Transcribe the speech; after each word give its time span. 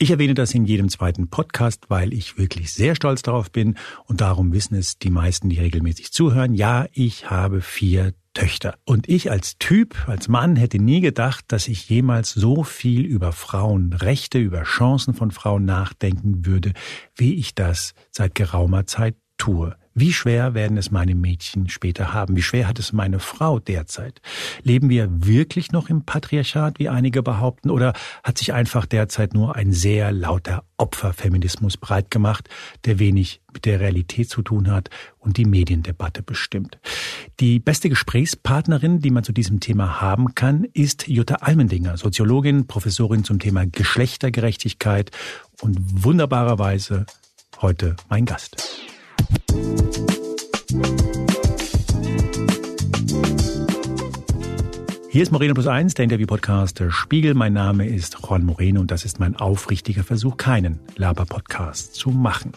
Ich 0.00 0.12
erwähne 0.12 0.34
das 0.34 0.54
in 0.54 0.64
jedem 0.64 0.88
zweiten 0.90 1.28
Podcast, 1.28 1.86
weil 1.88 2.14
ich 2.14 2.38
wirklich 2.38 2.72
sehr 2.72 2.94
stolz 2.94 3.22
darauf 3.22 3.50
bin 3.50 3.76
und 4.04 4.20
darum 4.20 4.52
wissen 4.52 4.76
es 4.76 4.96
die 4.96 5.10
meisten, 5.10 5.48
die 5.48 5.58
regelmäßig 5.58 6.12
zuhören. 6.12 6.54
Ja, 6.54 6.86
ich 6.92 7.30
habe 7.30 7.62
vier 7.62 8.14
Töchter. 8.32 8.76
Und 8.84 9.08
ich 9.08 9.32
als 9.32 9.58
Typ, 9.58 10.06
als 10.06 10.28
Mann 10.28 10.54
hätte 10.54 10.78
nie 10.78 11.00
gedacht, 11.00 11.46
dass 11.48 11.66
ich 11.66 11.88
jemals 11.88 12.30
so 12.30 12.62
viel 12.62 13.04
über 13.04 13.32
Frauenrechte, 13.32 14.38
über 14.38 14.62
Chancen 14.62 15.14
von 15.14 15.32
Frauen 15.32 15.64
nachdenken 15.64 16.46
würde, 16.46 16.74
wie 17.16 17.34
ich 17.34 17.56
das 17.56 17.94
seit 18.12 18.36
geraumer 18.36 18.86
Zeit 18.86 19.16
tue. 19.38 19.74
Wie 20.00 20.12
schwer 20.12 20.54
werden 20.54 20.76
es 20.76 20.92
meine 20.92 21.16
Mädchen 21.16 21.68
später 21.68 22.12
haben? 22.12 22.36
Wie 22.36 22.42
schwer 22.42 22.68
hat 22.68 22.78
es 22.78 22.92
meine 22.92 23.18
Frau 23.18 23.58
derzeit? 23.58 24.20
Leben 24.62 24.90
wir 24.90 25.08
wirklich 25.10 25.72
noch 25.72 25.88
im 25.88 26.04
Patriarchat, 26.04 26.78
wie 26.78 26.88
einige 26.88 27.20
behaupten, 27.20 27.68
oder 27.68 27.94
hat 28.22 28.38
sich 28.38 28.52
einfach 28.52 28.86
derzeit 28.86 29.34
nur 29.34 29.56
ein 29.56 29.72
sehr 29.72 30.12
lauter 30.12 30.62
Opferfeminismus 30.76 31.78
breit 31.78 32.12
gemacht, 32.12 32.48
der 32.84 33.00
wenig 33.00 33.40
mit 33.52 33.64
der 33.64 33.80
Realität 33.80 34.30
zu 34.30 34.42
tun 34.42 34.70
hat 34.70 34.88
und 35.18 35.36
die 35.36 35.46
Mediendebatte 35.46 36.22
bestimmt? 36.22 36.78
Die 37.40 37.58
beste 37.58 37.88
Gesprächspartnerin, 37.88 39.00
die 39.00 39.10
man 39.10 39.24
zu 39.24 39.32
diesem 39.32 39.58
Thema 39.58 40.00
haben 40.00 40.36
kann, 40.36 40.62
ist 40.62 41.08
Jutta 41.08 41.36
Almendinger, 41.36 41.96
Soziologin, 41.96 42.68
Professorin 42.68 43.24
zum 43.24 43.40
Thema 43.40 43.66
Geschlechtergerechtigkeit 43.66 45.10
und 45.60 46.04
wunderbarerweise 46.04 47.06
heute 47.60 47.96
mein 48.08 48.26
Gast. 48.26 48.97
Thank 50.70 51.16
you. 51.16 51.27
Hier 55.10 55.22
ist 55.22 55.32
Moreno 55.32 55.54
Plus 55.54 55.66
Eins, 55.66 55.94
der 55.94 56.04
Interview-Podcast 56.04 56.80
der 56.80 56.90
Spiegel. 56.90 57.32
Mein 57.32 57.54
Name 57.54 57.88
ist 57.88 58.18
Juan 58.22 58.44
Moreno 58.44 58.82
und 58.82 58.90
das 58.90 59.06
ist 59.06 59.18
mein 59.18 59.36
aufrichtiger 59.36 60.04
Versuch, 60.04 60.36
keinen 60.36 60.80
Laber-Podcast 60.96 61.94
zu 61.94 62.10
machen. 62.10 62.52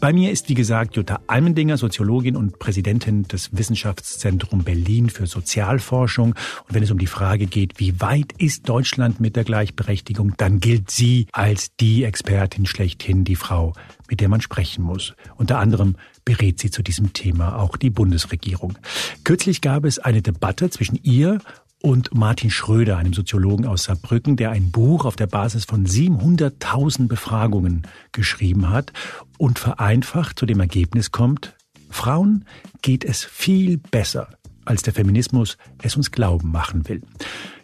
Bei 0.00 0.12
mir 0.12 0.30
ist, 0.30 0.50
wie 0.50 0.54
gesagt, 0.54 0.96
Jutta 0.96 1.20
Almendinger, 1.28 1.78
Soziologin 1.78 2.36
und 2.36 2.58
Präsidentin 2.58 3.22
des 3.22 3.56
Wissenschaftszentrum 3.56 4.64
Berlin 4.64 5.08
für 5.08 5.26
Sozialforschung. 5.26 6.34
Und 6.68 6.74
wenn 6.74 6.82
es 6.82 6.90
um 6.90 6.98
die 6.98 7.06
Frage 7.06 7.46
geht, 7.46 7.80
wie 7.80 7.98
weit 8.02 8.34
ist 8.36 8.68
Deutschland 8.68 9.18
mit 9.18 9.34
der 9.34 9.44
Gleichberechtigung, 9.44 10.34
dann 10.36 10.60
gilt 10.60 10.90
sie 10.90 11.26
als 11.32 11.74
die 11.76 12.04
Expertin 12.04 12.66
schlechthin, 12.66 13.24
die 13.24 13.36
Frau, 13.36 13.72
mit 14.10 14.20
der 14.20 14.28
man 14.28 14.42
sprechen 14.42 14.84
muss. 14.84 15.14
Unter 15.36 15.58
anderem 15.58 15.96
berät 16.26 16.58
sie 16.58 16.70
zu 16.70 16.82
diesem 16.82 17.14
Thema 17.14 17.58
auch 17.58 17.78
die 17.78 17.90
Bundesregierung. 17.90 18.76
Kürzlich 19.24 19.62
gab 19.62 19.84
es 19.84 19.98
eine 19.98 20.22
Debatte 20.22 20.68
zwischen 20.68 20.98
ihr 21.02 21.38
und 21.84 22.14
Martin 22.14 22.48
Schröder, 22.48 22.96
einem 22.96 23.12
Soziologen 23.12 23.66
aus 23.66 23.84
Saarbrücken, 23.84 24.36
der 24.36 24.50
ein 24.52 24.70
Buch 24.70 25.04
auf 25.04 25.16
der 25.16 25.26
Basis 25.26 25.66
von 25.66 25.84
700.000 25.84 27.08
Befragungen 27.08 27.82
geschrieben 28.10 28.70
hat 28.70 28.94
und 29.36 29.58
vereinfacht 29.58 30.38
zu 30.38 30.46
dem 30.46 30.60
Ergebnis 30.60 31.12
kommt, 31.12 31.54
Frauen 31.90 32.46
geht 32.80 33.04
es 33.04 33.22
viel 33.22 33.76
besser 33.76 34.28
als 34.64 34.80
der 34.80 34.94
Feminismus 34.94 35.58
es 35.82 35.94
uns 35.94 36.10
glauben 36.10 36.50
machen 36.50 36.88
will. 36.88 37.02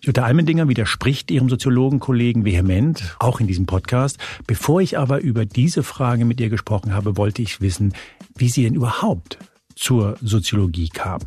Jutta 0.03 0.25
Almendinger 0.25 0.69
widerspricht 0.69 1.31
ihrem 1.31 1.49
Soziologenkollegen 1.49 2.45
vehement, 2.45 3.17
auch 3.21 3.41
in 3.41 3.47
diesem 3.47 3.65
Podcast. 3.65 4.19
Bevor 4.47 4.83
ich 4.83 4.99
aber 4.99 5.23
über 5.23 5.47
diese 5.47 5.83
Frage 5.83 6.27
mit 6.27 6.43
ihr 6.43 6.51
gesprochen 6.51 6.93
habe, 6.93 7.17
wollte 7.17 7.41
ich 7.41 7.63
wissen, 7.63 7.95
wie 8.37 8.51
sie 8.51 8.65
denn 8.65 8.75
überhaupt 8.75 9.39
zur 9.77 10.19
Soziologie 10.21 10.91
kam. 10.91 11.21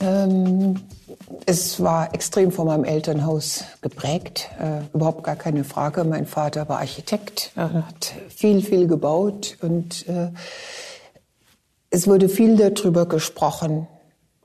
Ähm, 0.00 0.76
es 1.46 1.82
war 1.82 2.14
extrem 2.14 2.50
von 2.50 2.66
meinem 2.66 2.84
Elternhaus 2.84 3.64
geprägt, 3.82 4.48
äh, 4.58 4.82
überhaupt 4.94 5.24
gar 5.24 5.36
keine 5.36 5.64
Frage. 5.64 6.04
Mein 6.04 6.26
Vater 6.26 6.68
war 6.68 6.78
Architekt, 6.78 7.52
er 7.54 7.86
hat 7.86 8.14
viel, 8.28 8.62
viel 8.62 8.86
gebaut 8.86 9.58
und 9.60 10.08
äh, 10.08 10.30
es 11.90 12.06
wurde 12.06 12.28
viel 12.28 12.56
darüber 12.56 13.06
gesprochen, 13.06 13.86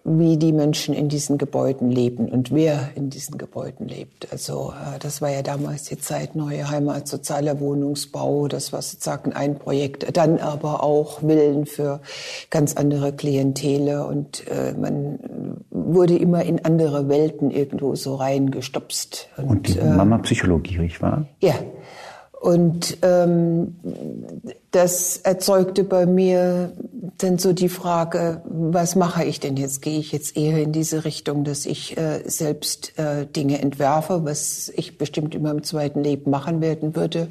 wie 0.08 0.38
die 0.38 0.54
Menschen 0.54 0.94
in 0.94 1.10
diesen 1.10 1.40
Gebäuden 1.40 1.90
leben 1.90 2.30
und 2.30 2.52
wer 2.52 2.92
in 2.94 3.10
diesen 3.10 3.40
Gebäuden 3.40 3.88
lebt. 3.88 4.32
Also 4.32 4.72
äh, 4.72 5.00
das 5.00 5.20
war 5.20 5.32
ja 5.32 5.42
damals 5.42 5.86
die 5.86 5.98
Zeit 5.98 6.36
Neue 6.36 6.70
Heimat, 6.70 7.08
sozialer 7.08 7.60
Wohnungsbau, 7.60 8.48
das 8.48 8.72
war 8.72 8.84
sozusagen 8.84 9.34
ein 9.34 9.58
Projekt. 9.58 10.16
Dann 10.16 10.38
aber 10.38 10.84
auch 10.84 11.24
Willen 11.24 11.66
für 11.66 12.02
ganz 12.52 12.76
andere 12.76 13.14
Klientele 13.14 14.06
und 14.06 14.48
äh, 14.48 14.74
man 14.74 15.18
wurde 15.72 16.16
immer 16.16 16.44
in 16.44 16.64
andere 16.64 17.10
Welten 17.10 17.50
irgendwo 17.50 17.96
so 17.96 18.14
reingestopst. 18.14 19.30
Und, 19.38 19.50
und 19.50 19.68
die 19.68 19.82
Mama 19.82 20.20
Psychologie, 20.20 20.78
nicht 20.78 21.02
wahr? 21.02 21.26
Ja. 21.40 21.56
Und 22.46 23.00
ähm, 23.02 23.76
das 24.70 25.18
erzeugte 25.18 25.84
bei 25.84 26.06
mir 26.06 26.74
dann 27.18 27.40
so 27.40 27.54
die 27.54 27.70
Frage, 27.70 28.44
was 28.46 28.96
mache 28.96 29.24
ich 29.24 29.40
denn 29.40 29.58
jetzt? 29.58 29.82
Gehe 29.82 29.98
ich 29.98 30.12
jetzt 30.12 30.38
eher 30.38 30.62
in 30.62 30.72
diese 30.72 31.06
Richtung, 31.06 31.44
dass 31.44 31.66
ich 31.66 31.98
äh, 31.98 32.22
selbst 32.26 33.00
äh, 33.00 33.26
Dinge 33.26 33.60
entwerfe, 33.64 34.26
was 34.26 34.72
ich 34.76 35.00
bestimmt 35.00 35.34
in 35.34 35.42
meinem 35.42 35.64
zweiten 35.64 36.04
Leben 36.04 36.30
machen 36.30 36.62
werden 36.62 36.96
würde. 36.96 37.30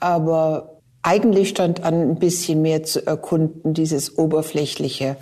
Aber 0.00 0.82
eigentlich 1.00 1.48
stand 1.48 1.82
an, 1.82 2.02
ein 2.02 2.16
bisschen 2.16 2.60
mehr 2.60 2.82
zu 2.82 3.06
erkunden, 3.06 3.72
dieses 3.72 4.18
oberflächliche 4.18 5.16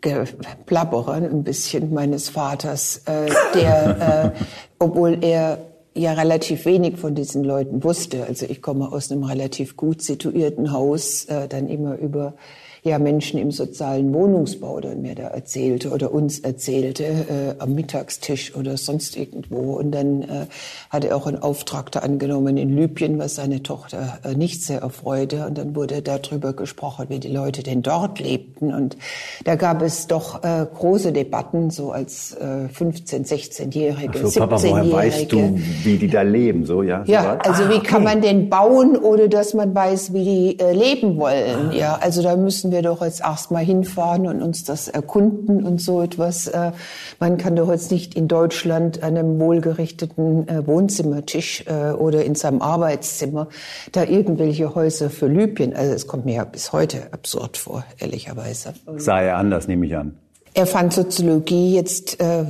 Geplappere 0.00 1.14
ein 1.14 1.42
bisschen 1.42 1.92
meines 1.92 2.28
Vaters, 2.28 3.02
äh, 3.06 3.32
der, 3.52 4.32
äh, 4.36 4.44
obwohl 4.78 5.24
er 5.24 5.58
ja 6.00 6.14
relativ 6.14 6.64
wenig 6.64 6.96
von 6.96 7.14
diesen 7.14 7.44
Leuten 7.44 7.84
wusste. 7.84 8.24
Also 8.26 8.46
ich 8.48 8.62
komme 8.62 8.90
aus 8.90 9.10
einem 9.10 9.24
relativ 9.24 9.76
gut 9.76 10.02
situierten 10.02 10.72
Haus, 10.72 11.26
äh, 11.26 11.46
dann 11.46 11.68
immer 11.68 11.96
über 11.98 12.34
ja 12.82 12.98
Menschen 12.98 13.38
im 13.38 13.50
sozialen 13.50 14.12
Wohnungsbau 14.14 14.80
dann 14.80 15.02
mir 15.02 15.14
da 15.14 15.28
erzählte 15.28 15.90
oder 15.90 16.12
uns 16.12 16.40
erzählte 16.40 17.04
äh, 17.04 17.54
am 17.58 17.74
Mittagstisch 17.74 18.54
oder 18.54 18.76
sonst 18.76 19.16
irgendwo. 19.16 19.74
Und 19.74 19.92
dann 19.92 20.22
äh, 20.22 20.46
hat 20.88 21.04
er 21.04 21.16
auch 21.16 21.26
einen 21.26 21.42
Auftrag 21.42 21.92
da 21.92 22.00
angenommen 22.00 22.56
in 22.56 22.76
Libyen, 22.76 23.18
was 23.18 23.34
seine 23.34 23.62
Tochter 23.62 24.18
äh, 24.24 24.34
nicht 24.34 24.62
sehr 24.64 24.80
erfreute. 24.80 25.46
Und 25.46 25.58
dann 25.58 25.74
wurde 25.76 26.02
darüber 26.02 26.52
gesprochen, 26.52 27.06
wie 27.08 27.18
die 27.18 27.28
Leute 27.28 27.62
denn 27.62 27.82
dort 27.82 28.18
lebten. 28.18 28.72
Und 28.72 28.96
da 29.44 29.56
gab 29.56 29.82
es 29.82 30.06
doch 30.06 30.42
äh, 30.42 30.66
große 30.72 31.12
Debatten, 31.12 31.70
so 31.70 31.92
als 31.92 32.34
äh, 32.34 32.68
15-, 32.74 33.26
16-Jährige, 33.26 34.26
so, 34.26 34.40
17-Jährige. 34.40 34.92
weißt 34.92 35.32
du, 35.32 35.58
wie 35.84 35.98
die 35.98 36.08
da 36.08 36.22
leben, 36.22 36.64
so 36.64 36.82
ja? 36.82 37.04
Ja, 37.06 37.36
also 37.38 37.64
ah, 37.64 37.68
wie 37.68 37.74
okay. 37.76 37.86
kann 37.86 38.04
man 38.04 38.20
denn 38.20 38.48
bauen, 38.48 38.96
ohne 38.96 39.28
dass 39.28 39.54
man 39.54 39.74
weiß, 39.74 40.12
wie 40.12 40.24
die 40.24 40.58
äh, 40.58 40.72
leben 40.72 41.16
wollen? 41.16 41.70
Ah. 41.70 41.74
Ja, 41.74 41.98
also 42.00 42.22
da 42.22 42.36
müssen 42.36 42.69
müssen 42.70 42.84
wir 42.84 42.88
doch 42.88 43.02
jetzt 43.02 43.20
erstmal 43.20 43.64
hinfahren 43.64 44.26
und 44.26 44.42
uns 44.42 44.64
das 44.64 44.88
erkunden 44.88 45.64
und 45.64 45.80
so 45.80 46.02
etwas. 46.02 46.46
Äh, 46.46 46.72
man 47.18 47.36
kann 47.36 47.56
doch 47.56 47.70
jetzt 47.70 47.90
nicht 47.90 48.14
in 48.14 48.28
Deutschland 48.28 49.02
an 49.02 49.16
einem 49.16 49.40
wohlgerichteten 49.40 50.48
äh, 50.48 50.66
Wohnzimmertisch 50.66 51.64
äh, 51.66 51.92
oder 51.92 52.24
in 52.24 52.34
seinem 52.34 52.62
Arbeitszimmer 52.62 53.48
da 53.92 54.04
irgendwelche 54.04 54.74
Häuser 54.74 55.10
für 55.10 55.26
Libyen. 55.26 55.74
Also 55.74 55.92
es 55.92 56.06
kommt 56.06 56.26
mir 56.26 56.36
ja 56.36 56.44
bis 56.44 56.72
heute 56.72 57.12
absurd 57.12 57.56
vor, 57.56 57.84
ehrlicherweise. 57.98 58.74
Sah 58.96 59.20
er 59.20 59.36
anders, 59.36 59.66
nehme 59.66 59.86
ich 59.86 59.96
an. 59.96 60.16
Er 60.54 60.66
fand 60.66 60.92
Soziologie 60.92 61.74
jetzt 61.74 62.20
äh, 62.20 62.44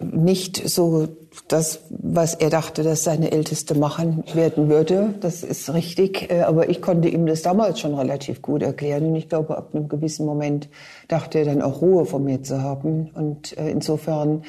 nicht 0.00 0.68
so 0.68 1.08
das, 1.48 1.80
was 1.90 2.34
er 2.34 2.48
dachte, 2.48 2.82
dass 2.82 3.04
seine 3.04 3.32
Älteste 3.32 3.76
machen 3.76 4.22
werden 4.34 4.68
würde. 4.68 5.14
Das 5.20 5.42
ist 5.42 5.72
richtig. 5.72 6.30
Äh, 6.30 6.42
aber 6.42 6.68
ich 6.68 6.80
konnte 6.80 7.08
ihm 7.08 7.26
das 7.26 7.42
damals 7.42 7.80
schon 7.80 7.94
relativ 7.94 8.40
gut 8.40 8.62
erklären. 8.62 9.06
Und 9.06 9.16
ich 9.16 9.28
glaube, 9.28 9.56
ab 9.56 9.70
einem 9.74 9.88
gewissen 9.88 10.26
Moment 10.26 10.68
dachte 11.08 11.40
er 11.40 11.44
dann 11.44 11.62
auch 11.62 11.82
Ruhe 11.82 12.06
von 12.06 12.24
mir 12.24 12.42
zu 12.42 12.62
haben. 12.62 13.10
Und 13.14 13.56
äh, 13.58 13.70
insofern 13.70 14.42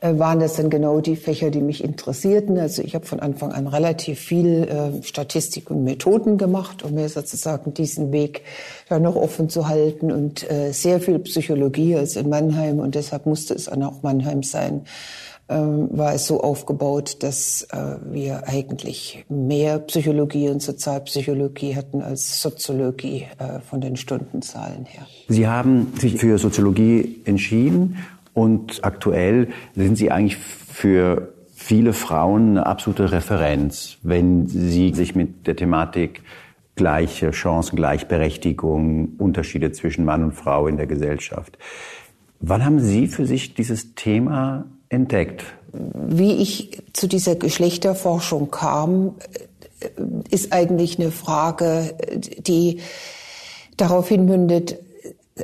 waren 0.00 0.38
das 0.38 0.54
dann 0.54 0.70
genau 0.70 1.00
die 1.00 1.16
Fächer, 1.16 1.50
die 1.50 1.60
mich 1.60 1.82
interessierten. 1.82 2.58
Also 2.58 2.82
ich 2.82 2.94
habe 2.94 3.06
von 3.06 3.20
Anfang 3.20 3.52
an 3.52 3.66
relativ 3.66 4.20
viel 4.20 5.00
Statistik 5.02 5.70
und 5.70 5.82
Methoden 5.82 6.38
gemacht, 6.38 6.84
um 6.84 6.94
mir 6.94 7.08
sozusagen 7.08 7.74
diesen 7.74 8.12
Weg 8.12 8.42
da 8.88 8.98
noch 8.98 9.16
offen 9.16 9.48
zu 9.48 9.66
halten 9.66 10.12
und 10.12 10.46
sehr 10.70 11.00
viel 11.00 11.18
Psychologie 11.18 11.96
als 11.96 12.16
in 12.16 12.28
Mannheim 12.28 12.78
und 12.78 12.94
deshalb 12.94 13.26
musste 13.26 13.54
es 13.54 13.64
dann 13.64 13.82
auch 13.82 14.02
Mannheim 14.02 14.42
sein. 14.42 14.82
Ähm, 15.50 15.88
war 15.92 16.12
es 16.12 16.26
so 16.26 16.42
aufgebaut, 16.42 17.22
dass 17.22 17.66
äh, 17.72 17.96
wir 18.10 18.46
eigentlich 18.46 19.24
mehr 19.30 19.78
Psychologie 19.78 20.50
und 20.50 20.60
Sozialpsychologie 20.60 21.74
hatten 21.74 22.02
als 22.02 22.42
Soziologie 22.42 23.26
äh, 23.38 23.60
von 23.60 23.80
den 23.80 23.96
Stundenzahlen 23.96 24.84
her. 24.84 25.06
Sie 25.28 25.46
haben 25.46 25.94
sich 25.98 26.16
für 26.16 26.36
Soziologie 26.36 27.22
entschieden 27.24 27.96
und 28.38 28.84
aktuell 28.84 29.48
sind 29.74 29.96
Sie 29.96 30.10
eigentlich 30.10 30.36
für 30.36 31.34
viele 31.54 31.92
Frauen 31.92 32.50
eine 32.50 32.66
absolute 32.66 33.10
Referenz, 33.10 33.98
wenn 34.02 34.46
sie 34.46 34.94
sich 34.94 35.14
mit 35.14 35.46
der 35.46 35.56
Thematik 35.56 36.22
gleiche 36.76 37.32
Chancen, 37.32 37.74
Gleichberechtigung, 37.74 39.14
Unterschiede 39.18 39.72
zwischen 39.72 40.04
Mann 40.04 40.22
und 40.22 40.32
Frau 40.32 40.68
in 40.68 40.76
der 40.76 40.86
Gesellschaft. 40.86 41.58
Wann 42.38 42.64
haben 42.64 42.78
Sie 42.78 43.08
für 43.08 43.26
sich 43.26 43.54
dieses 43.54 43.96
Thema 43.96 44.66
entdeckt? 44.88 45.44
wie 45.72 46.32
ich 46.36 46.82
zu 46.92 47.08
dieser 47.08 47.34
Geschlechterforschung 47.34 48.50
kam, 48.50 49.14
ist 50.30 50.52
eigentlich 50.52 50.98
eine 50.98 51.10
Frage, 51.10 51.94
die 52.38 52.80
darauf 53.76 54.08
hinmündet, 54.08 54.78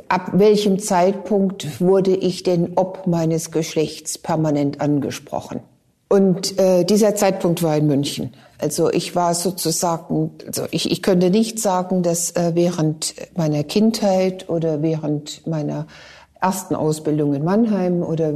ab 0.09 0.31
welchem 0.33 0.79
Zeitpunkt 0.79 1.81
wurde 1.81 2.15
ich 2.15 2.43
denn 2.43 2.73
ob 2.75 3.07
meines 3.07 3.51
Geschlechts 3.51 4.17
permanent 4.17 4.81
angesprochen? 4.81 5.61
Und 6.07 6.59
äh, 6.59 6.83
dieser 6.83 7.15
Zeitpunkt 7.15 7.63
war 7.63 7.75
in 7.77 7.87
München. 7.87 8.33
Also 8.59 8.91
ich 8.91 9.15
war 9.15 9.33
sozusagen, 9.33 10.31
also 10.45 10.65
ich, 10.71 10.91
ich 10.91 11.01
könnte 11.01 11.29
nicht 11.29 11.59
sagen, 11.59 12.03
dass 12.03 12.31
äh, 12.31 12.51
während 12.53 13.15
meiner 13.35 13.63
Kindheit 13.63 14.47
oder 14.49 14.81
während 14.81 15.45
meiner 15.47 15.87
ersten 16.39 16.75
Ausbildung 16.75 17.33
in 17.33 17.43
Mannheim 17.43 18.03
oder 18.03 18.33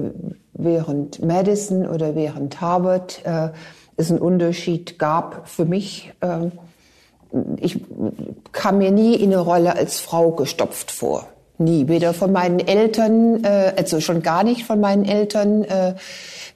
während 0.54 1.24
Madison 1.24 1.88
oder 1.88 2.16
während 2.16 2.60
Harvard 2.60 3.22
äh, 3.24 3.50
es 3.98 4.10
einen 4.10 4.20
Unterschied 4.20 4.98
gab 4.98 5.48
für 5.48 5.66
mich. 5.66 6.12
Äh, 6.22 6.50
ich 7.58 7.80
kam 8.52 8.80
mir 8.80 8.92
nie 8.92 9.14
in 9.16 9.32
eine 9.32 9.42
Rolle 9.42 9.76
als 9.76 10.00
Frau 10.00 10.32
gestopft 10.32 10.92
vor. 10.92 11.28
Nie. 11.60 11.90
Weder 11.90 12.14
von 12.14 12.32
meinen 12.32 12.60
Eltern, 12.60 13.44
äh, 13.44 13.74
also 13.78 14.00
schon 14.00 14.22
gar 14.22 14.44
nicht 14.44 14.64
von 14.64 14.80
meinen 14.80 15.04
Eltern, 15.04 15.66
äh, 15.66 15.94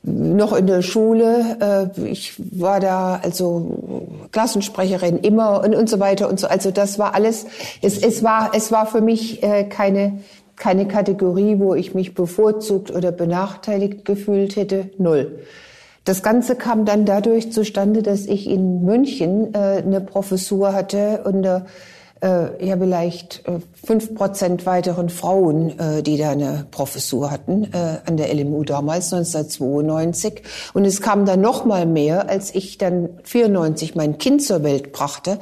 noch 0.02 0.54
in 0.54 0.66
der 0.66 0.82
Schule. 0.82 1.92
Äh, 1.98 2.08
ich 2.08 2.34
war 2.58 2.80
da 2.80 3.20
also 3.22 4.08
Klassensprecherin 4.32 5.18
immer 5.18 5.62
und, 5.64 5.76
und 5.76 5.90
so 5.90 6.00
weiter 6.00 6.30
und 6.30 6.40
so. 6.40 6.48
Also 6.48 6.72
das 6.72 7.00
war 7.00 7.16
alles. 7.16 7.46
Es, 7.82 7.98
es 7.98 8.24
war 8.24 8.52
es 8.54 8.72
war 8.72 8.86
für 8.86 9.02
mich 9.02 9.44
äh, 9.44 9.66
keine 9.66 10.20
keine 10.56 10.88
Kategorie, 10.88 11.60
wo 11.60 11.74
ich 11.74 11.94
mich 11.94 12.14
bevorzugt 12.14 12.92
oder 12.92 13.12
benachteiligt 13.12 14.06
gefühlt 14.06 14.56
hätte. 14.56 14.90
Null. 14.98 15.40
Das 16.06 16.22
Ganze 16.22 16.56
kam 16.56 16.86
dann 16.86 17.06
dadurch 17.06 17.52
zustande, 17.52 18.04
dass 18.04 18.26
ich 18.26 18.50
in 18.50 18.84
München 18.84 19.54
äh, 19.54 19.84
eine 19.86 20.00
Professur 20.00 20.74
hatte 20.74 21.22
und 21.24 21.44
äh, 21.44 21.62
äh, 22.24 22.66
ja 22.66 22.78
vielleicht 22.78 23.48
äh, 23.48 23.60
fünf 23.86 24.16
Prozent 24.16 24.66
weiteren 24.66 25.10
Frauen, 25.10 25.78
äh, 25.78 26.02
die 26.02 26.18
da 26.18 26.32
eine 26.32 26.66
Professur 26.72 27.30
hatten 27.30 27.66
äh, 27.74 28.00
an 28.06 28.18
der 28.18 28.34
LMU 28.34 28.64
damals 28.64 29.14
1992 29.14 30.42
und 30.74 30.86
es 30.86 31.02
kam 31.02 31.26
dann 31.26 31.42
noch 31.42 31.66
mal 31.66 31.86
mehr, 31.86 32.30
als 32.30 32.56
ich 32.56 32.78
dann 32.78 33.10
94 33.24 33.96
mein 33.96 34.18
Kind 34.18 34.42
zur 34.42 34.64
Welt 34.64 34.94
brachte 34.94 35.40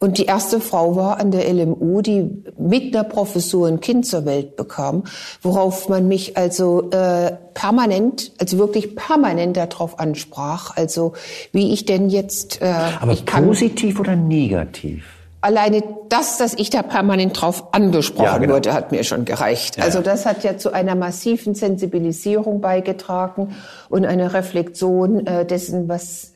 und 0.00 0.18
die 0.18 0.24
erste 0.24 0.60
Frau 0.60 0.96
war 0.96 1.20
an 1.20 1.30
der 1.30 1.52
LMU, 1.52 2.02
die 2.02 2.42
mit 2.58 2.94
einer 2.94 3.04
Professur 3.04 3.68
ein 3.68 3.80
Kind 3.80 4.06
zur 4.06 4.24
Welt 4.24 4.56
bekam, 4.56 5.04
worauf 5.40 5.88
man 5.88 6.08
mich 6.08 6.36
also 6.36 6.90
äh, 6.90 7.32
permanent, 7.54 8.32
also 8.38 8.58
wirklich 8.58 8.96
permanent 8.96 9.56
darauf 9.56 10.00
ansprach, 10.00 10.76
also 10.76 11.12
wie 11.52 11.72
ich 11.72 11.84
denn 11.84 12.10
jetzt 12.10 12.60
äh, 12.60 12.74
aber 13.00 13.14
positiv 13.14 14.00
oder 14.00 14.16
negativ? 14.16 15.13
Alleine 15.44 15.82
das, 16.08 16.38
dass 16.38 16.54
ich 16.54 16.70
da 16.70 16.82
permanent 16.82 17.40
drauf 17.40 17.74
angesprochen 17.74 18.24
ja, 18.24 18.38
genau. 18.38 18.54
wurde, 18.54 18.72
hat 18.72 18.92
mir 18.92 19.04
schon 19.04 19.26
gereicht. 19.26 19.76
Ja, 19.76 19.84
also 19.84 20.00
das 20.00 20.24
hat 20.24 20.42
ja 20.42 20.56
zu 20.56 20.72
einer 20.72 20.94
massiven 20.94 21.54
Sensibilisierung 21.54 22.62
beigetragen 22.62 23.54
und 23.90 24.06
einer 24.06 24.32
Reflexion 24.32 25.26
äh, 25.26 25.44
dessen, 25.44 25.86
was 25.86 26.33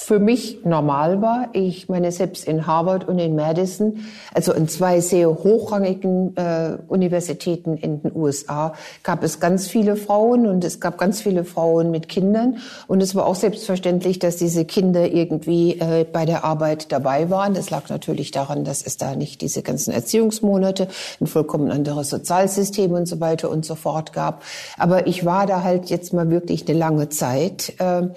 für 0.00 0.20
mich 0.20 0.64
normal 0.64 1.20
war. 1.20 1.48
Ich 1.54 1.88
meine, 1.88 2.12
selbst 2.12 2.46
in 2.46 2.68
Harvard 2.68 3.08
und 3.08 3.18
in 3.18 3.34
Madison, 3.34 4.06
also 4.32 4.52
in 4.52 4.68
zwei 4.68 5.00
sehr 5.00 5.28
hochrangigen 5.28 6.36
äh, 6.36 6.78
Universitäten 6.86 7.76
in 7.76 8.02
den 8.02 8.12
USA, 8.14 8.74
gab 9.02 9.24
es 9.24 9.40
ganz 9.40 9.66
viele 9.66 9.96
Frauen 9.96 10.46
und 10.46 10.64
es 10.64 10.78
gab 10.78 10.98
ganz 10.98 11.20
viele 11.20 11.44
Frauen 11.44 11.90
mit 11.90 12.08
Kindern. 12.08 12.58
Und 12.86 13.02
es 13.02 13.16
war 13.16 13.26
auch 13.26 13.34
selbstverständlich, 13.34 14.20
dass 14.20 14.36
diese 14.36 14.64
Kinder 14.64 15.10
irgendwie 15.10 15.80
äh, 15.80 16.06
bei 16.10 16.24
der 16.24 16.44
Arbeit 16.44 16.92
dabei 16.92 17.28
waren. 17.28 17.54
Das 17.54 17.68
lag 17.68 17.90
natürlich 17.90 18.30
daran, 18.30 18.62
dass 18.64 18.86
es 18.86 18.98
da 18.98 19.16
nicht 19.16 19.42
diese 19.42 19.62
ganzen 19.62 19.92
Erziehungsmonate, 19.92 20.86
ein 21.20 21.26
vollkommen 21.26 21.72
anderes 21.72 22.08
Sozialsystem 22.08 22.92
und 22.92 23.06
so 23.06 23.18
weiter 23.18 23.50
und 23.50 23.64
so 23.64 23.74
fort 23.74 24.12
gab. 24.12 24.42
Aber 24.78 25.08
ich 25.08 25.24
war 25.24 25.46
da 25.46 25.64
halt 25.64 25.90
jetzt 25.90 26.12
mal 26.12 26.30
wirklich 26.30 26.68
eine 26.68 26.78
lange 26.78 27.08
Zeit. 27.08 27.74
Äh, 27.78 28.08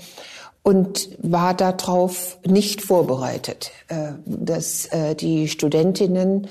und 0.64 1.10
war 1.22 1.54
darauf 1.54 2.38
nicht 2.46 2.82
vorbereitet, 2.82 3.72
äh, 3.88 4.14
dass 4.26 4.86
äh, 4.88 5.16
die 5.16 5.48
Studentinnen, 5.48 6.48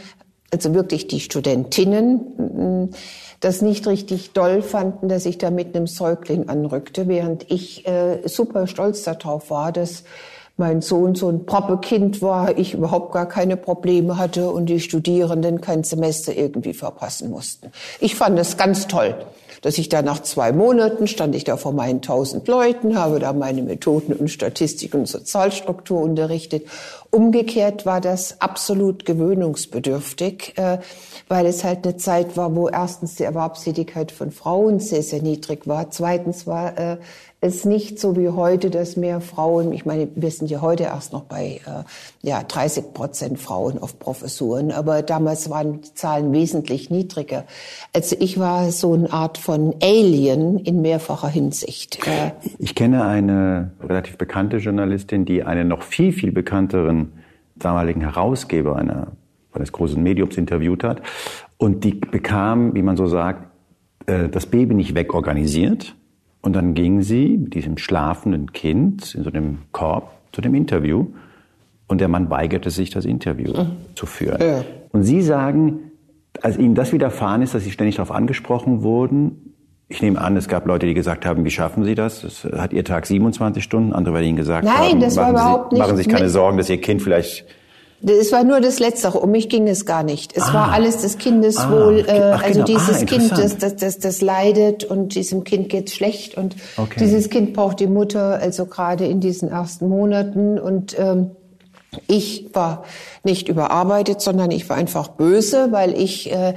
also 0.52 0.74
wirklich 0.74 1.06
die 1.06 1.20
Studentinnen, 1.20 2.16
mm, 2.36 2.90
das 3.38 3.62
nicht 3.62 3.86
richtig 3.86 4.32
doll 4.32 4.62
fanden, 4.62 5.08
dass 5.08 5.26
ich 5.26 5.38
da 5.38 5.50
mit 5.50 5.74
einem 5.74 5.86
Säugling 5.86 6.48
anrückte, 6.48 7.08
während 7.08 7.50
ich 7.50 7.86
äh, 7.86 8.26
super 8.26 8.66
stolz 8.66 9.04
darauf 9.04 9.50
war, 9.50 9.72
dass 9.72 10.04
mein 10.56 10.82
Sohn 10.82 11.14
so 11.14 11.28
ein 11.28 11.46
Proppekind 11.46 12.20
war, 12.20 12.58
ich 12.58 12.74
überhaupt 12.74 13.12
gar 13.12 13.26
keine 13.26 13.56
Probleme 13.56 14.18
hatte 14.18 14.50
und 14.50 14.66
die 14.66 14.80
Studierenden 14.80 15.62
kein 15.62 15.84
Semester 15.84 16.36
irgendwie 16.36 16.74
verpassen 16.74 17.30
mussten. 17.30 17.72
Ich 17.98 18.14
fand 18.14 18.38
es 18.38 18.58
ganz 18.58 18.86
toll 18.86 19.14
dass 19.62 19.78
ich 19.78 19.88
da 19.88 20.02
nach 20.02 20.20
zwei 20.22 20.52
Monaten 20.52 21.06
stand 21.06 21.34
ich 21.34 21.44
da 21.44 21.56
vor 21.56 21.72
meinen 21.72 22.02
tausend 22.02 22.48
Leuten, 22.48 22.96
habe 22.96 23.18
da 23.18 23.32
meine 23.32 23.62
Methoden 23.62 24.12
und 24.12 24.28
Statistik 24.28 24.94
und 24.94 25.06
Sozialstruktur 25.06 26.00
unterrichtet. 26.00 26.66
Umgekehrt 27.10 27.86
war 27.86 28.00
das 28.00 28.40
absolut 28.40 29.04
gewöhnungsbedürftig, 29.04 30.54
äh, 30.56 30.78
weil 31.28 31.46
es 31.46 31.64
halt 31.64 31.84
eine 31.84 31.96
Zeit 31.96 32.36
war, 32.36 32.54
wo 32.54 32.68
erstens 32.68 33.16
die 33.16 33.24
Erwerbstätigkeit 33.24 34.12
von 34.12 34.30
Frauen 34.30 34.80
sehr, 34.80 35.02
sehr 35.02 35.22
niedrig 35.22 35.66
war. 35.66 35.90
Zweitens 35.90 36.46
war 36.46 36.78
äh, 36.78 36.98
es 37.42 37.64
nicht 37.64 37.98
so 37.98 38.16
wie 38.16 38.28
heute, 38.28 38.68
dass 38.68 38.96
mehr 38.96 39.20
Frauen, 39.20 39.72
ich 39.72 39.86
meine, 39.86 40.08
wir 40.14 40.30
sind 40.30 40.50
ja 40.50 40.60
heute 40.60 40.84
erst 40.84 41.12
noch 41.12 41.24
bei 41.24 41.60
äh, 41.64 41.84
ja, 42.26 42.42
30 42.42 42.92
Prozent 42.92 43.38
Frauen 43.38 43.78
auf 43.78 43.98
Professuren, 43.98 44.70
aber 44.70 45.00
damals 45.00 45.48
waren 45.48 45.80
die 45.80 45.94
Zahlen 45.94 46.32
wesentlich 46.32 46.90
niedriger. 46.90 47.44
Also 47.94 48.14
ich 48.20 48.38
war 48.38 48.70
so 48.72 48.92
eine 48.92 49.10
Art 49.10 49.38
von 49.38 49.74
Alien 49.82 50.58
in 50.58 50.82
mehrfacher 50.82 51.28
Hinsicht. 51.28 52.06
Äh, 52.06 52.32
ich 52.58 52.74
kenne 52.74 53.06
eine 53.06 53.72
relativ 53.82 54.18
bekannte 54.18 54.58
Journalistin, 54.58 55.24
die 55.24 55.42
einen 55.42 55.68
noch 55.68 55.82
viel, 55.82 56.12
viel 56.12 56.32
bekannteren 56.32 57.12
damaligen 57.56 58.02
Herausgeber 58.02 58.76
einer, 58.76 59.12
eines 59.52 59.72
großen 59.72 60.02
Mediums 60.02 60.36
interviewt 60.36 60.84
hat. 60.84 61.00
Und 61.56 61.84
die 61.84 61.92
bekam, 61.94 62.74
wie 62.74 62.82
man 62.82 62.98
so 62.98 63.06
sagt, 63.06 63.46
äh, 64.04 64.28
das 64.28 64.44
Baby 64.44 64.74
nicht 64.74 64.94
wegorganisiert, 64.94 65.94
und 66.42 66.54
dann 66.54 66.74
ging 66.74 67.02
sie 67.02 67.36
mit 67.36 67.54
diesem 67.54 67.76
schlafenden 67.76 68.52
Kind 68.52 69.14
in 69.14 69.24
so 69.24 69.30
einem 69.30 69.58
Korb 69.72 70.10
zu 70.32 70.40
dem 70.40 70.54
Interview. 70.54 71.06
Und 71.86 72.00
der 72.00 72.08
Mann 72.08 72.30
weigerte 72.30 72.70
sich, 72.70 72.90
das 72.90 73.04
Interview 73.04 73.52
mhm. 73.52 73.76
zu 73.94 74.06
führen. 74.06 74.40
Ja. 74.40 74.64
Und 74.92 75.02
Sie 75.02 75.22
sagen, 75.22 75.90
als 76.40 76.56
Ihnen 76.56 76.76
das 76.76 76.92
widerfahren 76.92 77.42
ist, 77.42 77.54
dass 77.54 77.64
Sie 77.64 77.72
ständig 77.72 77.96
darauf 77.96 78.12
angesprochen 78.12 78.82
wurden, 78.82 79.50
ich 79.88 80.00
nehme 80.00 80.20
an, 80.20 80.36
es 80.36 80.46
gab 80.46 80.66
Leute, 80.66 80.86
die 80.86 80.94
gesagt 80.94 81.26
haben, 81.26 81.44
wie 81.44 81.50
schaffen 81.50 81.82
Sie 81.82 81.96
das? 81.96 82.22
Das 82.22 82.44
hat 82.44 82.72
Ihr 82.72 82.84
Tag 82.84 83.06
27 83.06 83.62
Stunden. 83.62 83.92
Andere 83.92 84.14
werden 84.14 84.26
Ihnen 84.26 84.36
gesagt 84.36 84.64
Nein, 84.64 85.02
haben, 85.02 85.30
überhaupt 85.32 85.72
Sie. 85.72 85.78
Machen 85.80 85.96
Sie 85.96 86.04
sich 86.04 86.12
keine 86.12 86.30
Sorgen, 86.30 86.58
dass 86.58 86.70
Ihr 86.70 86.80
Kind 86.80 87.02
vielleicht 87.02 87.44
es 88.02 88.32
war 88.32 88.44
nur 88.44 88.60
das 88.60 88.78
Letztere. 88.78 89.20
Um 89.20 89.30
mich 89.30 89.48
ging 89.48 89.68
es 89.68 89.84
gar 89.84 90.02
nicht. 90.02 90.36
Es 90.36 90.44
ah. 90.44 90.54
war 90.54 90.72
alles 90.72 91.02
das 91.02 91.18
Kindeswohl. 91.18 92.04
Ah. 92.08 92.12
Äh, 92.12 92.32
Ach, 92.34 92.42
also 92.42 92.64
genau. 92.64 92.78
dieses 92.78 93.02
ah, 93.02 93.04
Kind, 93.04 93.32
das, 93.32 93.58
das, 93.58 93.76
das, 93.76 93.98
das 93.98 94.20
leidet 94.20 94.84
und 94.84 95.14
diesem 95.14 95.44
Kind 95.44 95.68
geht's 95.68 95.94
schlecht 95.94 96.36
und 96.36 96.56
okay. 96.76 96.98
dieses 96.98 97.28
Kind 97.28 97.52
braucht 97.52 97.80
die 97.80 97.86
Mutter. 97.86 98.38
Also 98.40 98.66
gerade 98.66 99.06
in 99.06 99.20
diesen 99.20 99.50
ersten 99.50 99.88
Monaten 99.88 100.58
und 100.58 100.98
ähm, 100.98 101.32
ich 102.06 102.54
war 102.54 102.84
nicht 103.24 103.48
überarbeitet, 103.48 104.20
sondern 104.20 104.50
ich 104.50 104.68
war 104.68 104.76
einfach 104.76 105.08
böse, 105.08 105.72
weil 105.72 106.00
ich 106.00 106.32
äh, 106.32 106.54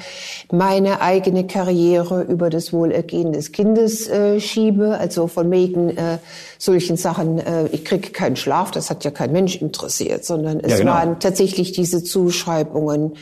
meine 0.51 1.01
eigene 1.01 1.47
Karriere 1.47 2.21
über 2.21 2.49
das 2.49 2.71
Wohlergehen 2.71 3.33
des 3.33 3.51
Kindes 3.51 4.07
äh, 4.07 4.39
schiebe. 4.39 4.97
Also 4.97 5.27
von 5.27 5.49
wegen 5.49 5.97
äh, 5.97 6.19
solchen 6.59 6.97
Sachen, 6.97 7.39
äh, 7.39 7.67
ich 7.67 7.83
kriege 7.83 8.11
keinen 8.11 8.35
Schlaf, 8.35 8.71
das 8.71 8.91
hat 8.91 9.03
ja 9.05 9.11
kein 9.11 9.31
Mensch 9.31 9.55
interessiert, 9.55 10.23
sondern 10.23 10.59
es 10.59 10.73
ja, 10.73 10.77
genau. 10.77 10.91
waren 10.91 11.19
tatsächlich 11.19 11.71
diese 11.71 12.03
Zuschreibungen, 12.03 13.13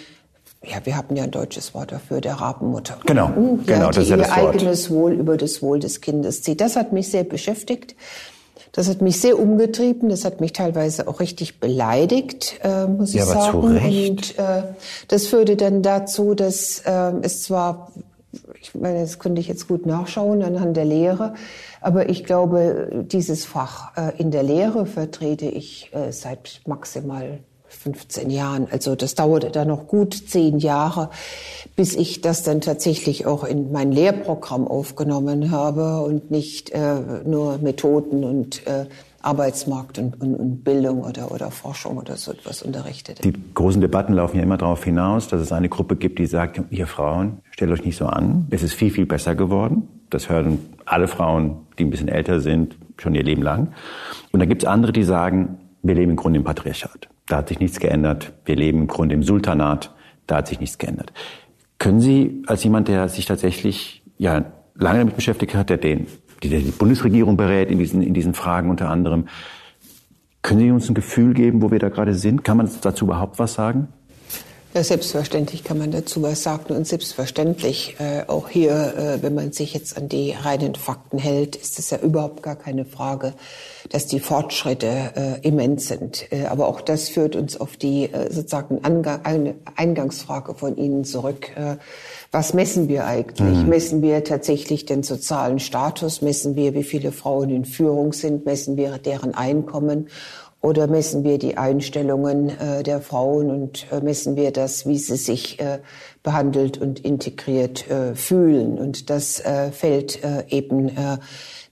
ja, 0.63 0.77
wir 0.83 0.95
haben 0.95 1.15
ja 1.15 1.23
ein 1.23 1.31
deutsches 1.31 1.73
Wort 1.73 1.91
dafür, 1.91 2.21
der 2.21 2.35
Rabenmutter. 2.35 2.99
Genau, 3.07 3.29
hm? 3.29 3.61
ja, 3.65 3.75
genau, 3.75 3.87
das 3.87 4.03
ist 4.03 4.09
ja 4.09 4.17
das 4.17 4.29
Wort. 4.29 4.37
ihr 4.37 4.49
eigenes 4.49 4.91
Wohl 4.91 5.13
über 5.13 5.37
das 5.37 5.61
Wohl 5.63 5.79
des 5.79 6.01
Kindes 6.01 6.43
zieht. 6.43 6.61
Das 6.61 6.75
hat 6.75 6.93
mich 6.93 7.09
sehr 7.09 7.23
beschäftigt. 7.23 7.95
Das 8.71 8.87
hat 8.87 9.01
mich 9.01 9.19
sehr 9.19 9.37
umgetrieben, 9.37 10.07
das 10.09 10.23
hat 10.23 10.39
mich 10.39 10.53
teilweise 10.53 11.07
auch 11.07 11.19
richtig 11.19 11.59
beleidigt, 11.59 12.59
äh, 12.63 12.87
muss 12.87 13.13
ja, 13.13 13.23
ich 13.23 13.29
sagen. 13.29 13.57
Aber 13.57 13.67
zu 13.67 13.73
Recht. 13.73 14.09
Und 14.09 14.39
äh, 14.39 14.63
das 15.09 15.27
führte 15.27 15.57
dann 15.57 15.81
dazu, 15.81 16.35
dass 16.35 16.79
äh, 16.79 17.11
es 17.21 17.43
zwar, 17.43 17.91
ich 18.61 18.73
meine, 18.73 19.01
das 19.01 19.19
könnte 19.19 19.41
ich 19.41 19.47
jetzt 19.47 19.67
gut 19.67 19.85
nachschauen 19.85 20.41
anhand 20.41 20.77
der 20.77 20.85
Lehre, 20.85 21.33
aber 21.81 22.09
ich 22.09 22.23
glaube, 22.23 23.05
dieses 23.11 23.43
Fach 23.43 23.97
äh, 23.97 24.17
in 24.17 24.31
der 24.31 24.43
Lehre 24.43 24.85
vertrete 24.85 25.47
ich 25.47 25.91
äh, 25.93 26.11
seit 26.11 26.61
maximal 26.65 27.39
15 27.71 28.29
Jahren. 28.29 28.67
Also 28.69 28.95
das 28.95 29.15
dauerte 29.15 29.49
dann 29.49 29.67
noch 29.67 29.87
gut 29.87 30.13
zehn 30.13 30.59
Jahre, 30.59 31.09
bis 31.75 31.95
ich 31.95 32.21
das 32.21 32.43
dann 32.43 32.61
tatsächlich 32.61 33.25
auch 33.25 33.43
in 33.43 33.71
mein 33.71 33.91
Lehrprogramm 33.91 34.67
aufgenommen 34.67 35.51
habe 35.51 36.01
und 36.01 36.31
nicht 36.31 36.69
äh, 36.71 36.95
nur 37.25 37.57
Methoden 37.57 38.23
und 38.23 38.65
äh, 38.67 38.85
Arbeitsmarkt 39.23 39.99
und, 39.99 40.19
und, 40.21 40.35
und, 40.35 40.63
Bildung 40.63 41.03
oder, 41.03 41.31
oder 41.31 41.51
Forschung 41.51 41.97
oder 41.97 42.17
so 42.17 42.31
etwas 42.31 42.61
unterrichtet. 42.63 43.23
Die 43.23 43.33
großen 43.53 43.81
Debatten 43.81 44.13
laufen 44.13 44.37
ja 44.37 44.43
immer 44.43 44.57
darauf 44.57 44.83
hinaus, 44.83 45.27
dass 45.27 45.41
es 45.41 45.51
eine 45.51 45.69
Gruppe 45.69 45.95
gibt, 45.95 46.19
die 46.19 46.25
sagt, 46.25 46.61
ihr 46.71 46.87
Frauen, 46.87 47.39
stellt 47.51 47.71
euch 47.71 47.85
nicht 47.85 47.97
so 47.97 48.05
an, 48.05 48.47
es 48.49 48.63
ist 48.63 48.73
viel, 48.73 48.91
viel 48.91 49.05
besser 49.05 49.35
geworden. 49.35 49.87
Das 50.09 50.29
hören 50.29 50.59
alle 50.85 51.07
Frauen, 51.07 51.57
die 51.77 51.85
ein 51.85 51.89
bisschen 51.89 52.09
älter 52.09 52.41
sind, 52.41 52.75
schon 52.97 53.15
ihr 53.15 53.23
Leben 53.23 53.41
lang. 53.41 53.73
Und 54.31 54.39
dann 54.39 54.49
gibt 54.49 54.63
es 54.63 54.67
andere, 54.67 54.91
die 54.91 55.03
sagen, 55.03 55.57
wir 55.83 55.95
leben 55.95 56.11
im 56.11 56.17
Grunde 56.17 56.37
im 56.37 56.43
Patriarchat. 56.43 57.07
Da 57.31 57.37
hat 57.37 57.47
sich 57.47 57.61
nichts 57.61 57.79
geändert. 57.79 58.33
Wir 58.43 58.57
leben 58.57 58.79
im 58.79 58.87
Grunde 58.87 59.15
im 59.15 59.23
Sultanat. 59.23 59.93
Da 60.27 60.37
hat 60.37 60.49
sich 60.49 60.59
nichts 60.59 60.77
geändert. 60.77 61.13
Können 61.79 62.01
Sie 62.01 62.43
als 62.45 62.61
jemand, 62.65 62.89
der 62.89 63.07
sich 63.07 63.25
tatsächlich 63.25 64.03
ja 64.17 64.51
lange 64.75 64.99
damit 64.99 65.15
beschäftigt 65.15 65.55
hat, 65.55 65.69
der 65.69 65.77
den, 65.77 66.07
die, 66.43 66.49
die 66.49 66.71
Bundesregierung 66.71 67.37
berät 67.37 67.71
in 67.71 67.79
diesen, 67.79 68.01
in 68.01 68.13
diesen 68.13 68.33
Fragen 68.33 68.69
unter 68.69 68.89
anderem, 68.89 69.29
können 70.41 70.59
Sie 70.59 70.71
uns 70.71 70.89
ein 70.89 70.93
Gefühl 70.93 71.33
geben, 71.33 71.61
wo 71.61 71.71
wir 71.71 71.79
da 71.79 71.87
gerade 71.87 72.15
sind? 72.15 72.43
Kann 72.43 72.57
man 72.57 72.69
dazu 72.81 73.05
überhaupt 73.05 73.39
was 73.39 73.53
sagen? 73.53 73.87
Ja, 74.73 74.85
selbstverständlich 74.85 75.65
kann 75.65 75.77
man 75.77 75.91
dazu 75.91 76.21
was 76.21 76.43
sagen 76.43 76.73
und 76.73 76.87
selbstverständlich 76.87 77.97
äh, 77.99 78.23
auch 78.27 78.47
hier, 78.47 78.71
äh, 78.71 79.21
wenn 79.21 79.35
man 79.35 79.51
sich 79.51 79.73
jetzt 79.73 79.97
an 79.97 80.07
die 80.07 80.31
reinen 80.31 80.75
Fakten 80.75 81.17
hält, 81.17 81.57
ist 81.57 81.77
es 81.77 81.89
ja 81.89 81.97
überhaupt 81.97 82.41
gar 82.41 82.55
keine 82.55 82.85
Frage, 82.85 83.33
dass 83.89 84.07
die 84.07 84.21
Fortschritte 84.21 84.87
äh, 85.43 85.45
immens 85.45 85.89
sind. 85.89 86.31
Äh, 86.31 86.45
aber 86.45 86.69
auch 86.69 86.79
das 86.79 87.09
führt 87.09 87.35
uns 87.35 87.59
auf 87.59 87.75
die 87.75 88.05
äh, 88.05 88.31
sozusagen 88.31 88.81
Angang, 88.85 89.55
Eingangsfrage 89.75 90.55
von 90.55 90.77
Ihnen 90.77 91.03
zurück. 91.03 91.49
Äh, 91.57 91.75
was 92.31 92.53
messen 92.53 92.87
wir 92.87 93.05
eigentlich? 93.05 93.57
Mhm. 93.57 93.67
Messen 93.67 94.01
wir 94.01 94.23
tatsächlich 94.23 94.85
den 94.85 95.03
sozialen 95.03 95.59
Status? 95.59 96.21
Messen 96.21 96.55
wir, 96.55 96.73
wie 96.73 96.83
viele 96.83 97.11
Frauen 97.11 97.49
in 97.49 97.65
Führung 97.65 98.13
sind? 98.13 98.45
Messen 98.45 98.77
wir 98.77 98.99
deren 98.99 99.33
Einkommen? 99.33 100.07
Oder 100.61 100.85
messen 100.85 101.23
wir 101.23 101.39
die 101.39 101.57
Einstellungen 101.57 102.49
äh, 102.49 102.83
der 102.83 103.01
Frauen 103.01 103.49
und 103.49 103.87
äh, 103.91 103.99
messen 103.99 104.35
wir 104.35 104.51
das, 104.51 104.85
wie 104.85 104.99
sie 104.99 105.17
sich 105.17 105.59
äh, 105.59 105.79
behandelt 106.21 106.77
und 106.77 106.99
integriert 106.99 107.89
äh, 107.89 108.13
fühlen? 108.13 108.77
Und 108.77 109.09
das 109.09 109.39
äh, 109.39 109.71
fällt 109.71 110.23
äh, 110.23 110.43
eben 110.49 110.91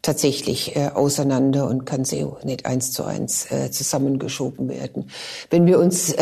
tatsächlich 0.02 0.78
auseinander 0.96 1.68
und 1.68 1.86
kann 1.86 2.06
so 2.06 2.38
nicht 2.46 2.66
eins 2.66 2.94
zu 2.94 3.04
eins 3.04 3.48
zusammengeschoben 3.72 4.70
werden. 4.70 5.10
Wenn 5.50 5.66
wir 5.66 5.78
uns 5.78 6.16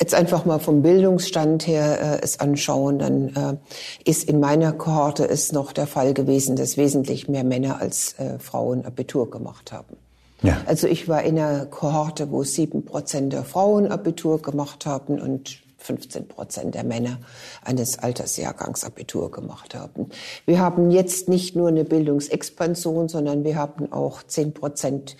jetzt 0.00 0.14
einfach 0.14 0.46
mal 0.46 0.58
vom 0.58 0.80
Bildungsstand 0.80 1.66
her 1.66 2.20
es 2.22 2.40
anschauen, 2.40 2.98
dann 2.98 3.58
ist 4.02 4.24
in 4.24 4.40
meiner 4.40 4.72
Kohorte 4.72 5.28
es 5.28 5.52
noch 5.52 5.72
der 5.72 5.86
Fall 5.86 6.14
gewesen, 6.14 6.56
dass 6.56 6.78
wesentlich 6.78 7.28
mehr 7.28 7.44
Männer 7.44 7.82
als 7.82 8.14
Frauen 8.38 8.86
Abitur 8.86 9.28
gemacht 9.30 9.72
haben. 9.72 10.07
Ja. 10.42 10.60
Also 10.66 10.86
ich 10.86 11.08
war 11.08 11.22
in 11.22 11.38
einer 11.38 11.66
Kohorte, 11.66 12.30
wo 12.30 12.44
sieben 12.44 12.84
Prozent 12.84 13.32
der 13.32 13.44
Frauen 13.44 13.88
Abitur 13.88 14.40
gemacht 14.40 14.86
haben 14.86 15.20
und 15.20 15.60
15 15.78 16.28
Prozent 16.28 16.74
der 16.74 16.84
Männer 16.84 17.18
eines 17.64 17.98
Altersjahrgangs 17.98 18.84
Abitur 18.84 19.30
gemacht 19.30 19.74
haben. 19.74 20.10
Wir 20.44 20.60
haben 20.60 20.90
jetzt 20.90 21.28
nicht 21.28 21.56
nur 21.56 21.68
eine 21.68 21.84
Bildungsexpansion, 21.84 23.08
sondern 23.08 23.44
wir 23.44 23.56
haben 23.56 23.92
auch 23.92 24.22
10 24.22 24.54
Prozent 24.54 25.16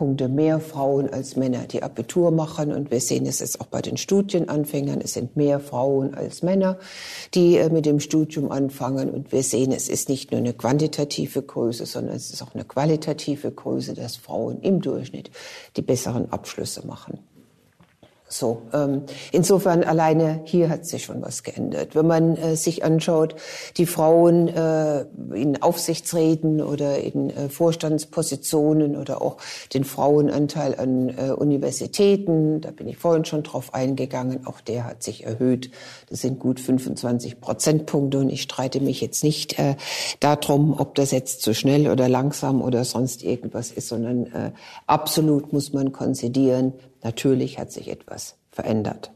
Punkte 0.00 0.30
mehr 0.30 0.60
Frauen 0.60 1.10
als 1.10 1.36
Männer, 1.36 1.66
die 1.66 1.82
Abitur 1.82 2.30
machen. 2.30 2.72
Und 2.72 2.90
wir 2.90 3.02
sehen 3.02 3.26
es 3.26 3.40
jetzt 3.40 3.60
auch 3.60 3.66
bei 3.66 3.82
den 3.82 3.98
Studienanfängern. 3.98 4.98
Es 5.02 5.12
sind 5.12 5.36
mehr 5.36 5.60
Frauen 5.60 6.14
als 6.14 6.42
Männer, 6.42 6.78
die 7.34 7.58
äh, 7.58 7.68
mit 7.68 7.84
dem 7.84 8.00
Studium 8.00 8.50
anfangen. 8.50 9.10
Und 9.10 9.30
wir 9.30 9.42
sehen, 9.42 9.72
es 9.72 9.90
ist 9.90 10.08
nicht 10.08 10.30
nur 10.30 10.40
eine 10.40 10.54
quantitative 10.54 11.42
Größe, 11.42 11.84
sondern 11.84 12.16
es 12.16 12.30
ist 12.30 12.40
auch 12.40 12.54
eine 12.54 12.64
qualitative 12.64 13.50
Größe, 13.52 13.92
dass 13.92 14.16
Frauen 14.16 14.62
im 14.62 14.80
Durchschnitt 14.80 15.30
die 15.76 15.82
besseren 15.82 16.32
Abschlüsse 16.32 16.86
machen. 16.86 17.18
So, 18.32 18.62
ähm, 18.72 19.02
insofern 19.32 19.82
alleine 19.82 20.42
hier 20.44 20.70
hat 20.70 20.86
sich 20.86 21.02
schon 21.02 21.20
was 21.20 21.42
geändert. 21.42 21.96
Wenn 21.96 22.06
man 22.06 22.36
äh, 22.36 22.54
sich 22.54 22.84
anschaut, 22.84 23.34
die 23.76 23.86
Frauen 23.86 24.46
äh, 24.46 25.00
in 25.34 25.60
Aufsichtsräten 25.60 26.62
oder 26.62 26.98
in 26.98 27.30
äh, 27.30 27.48
Vorstandspositionen 27.48 28.96
oder 28.96 29.20
auch 29.20 29.38
den 29.74 29.82
Frauenanteil 29.82 30.78
an 30.78 31.08
äh, 31.08 31.32
Universitäten, 31.32 32.60
da 32.60 32.70
bin 32.70 32.86
ich 32.86 32.98
vorhin 32.98 33.24
schon 33.24 33.42
drauf 33.42 33.74
eingegangen, 33.74 34.46
auch 34.46 34.60
der 34.60 34.84
hat 34.84 35.02
sich 35.02 35.26
erhöht. 35.26 35.72
Das 36.08 36.20
sind 36.20 36.38
gut 36.38 36.60
25 36.60 37.40
Prozentpunkte 37.40 38.20
und 38.20 38.30
ich 38.30 38.42
streite 38.42 38.80
mich 38.80 39.00
jetzt 39.00 39.24
nicht 39.24 39.58
äh, 39.58 39.74
darum, 40.20 40.78
ob 40.78 40.94
das 40.94 41.10
jetzt 41.10 41.42
zu 41.42 41.52
schnell 41.52 41.88
oder 41.88 42.08
langsam 42.08 42.62
oder 42.62 42.84
sonst 42.84 43.24
irgendwas 43.24 43.72
ist, 43.72 43.88
sondern 43.88 44.26
äh, 44.26 44.52
absolut 44.86 45.52
muss 45.52 45.72
man 45.72 45.90
konzidieren, 45.90 46.74
Natürlich 47.02 47.58
hat 47.58 47.72
sich 47.72 47.88
etwas 47.88 48.36
verändert. 48.50 49.12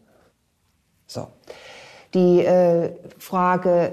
So. 1.07 1.29
Die 2.15 2.45
äh, 2.45 2.93
Frage, 3.19 3.93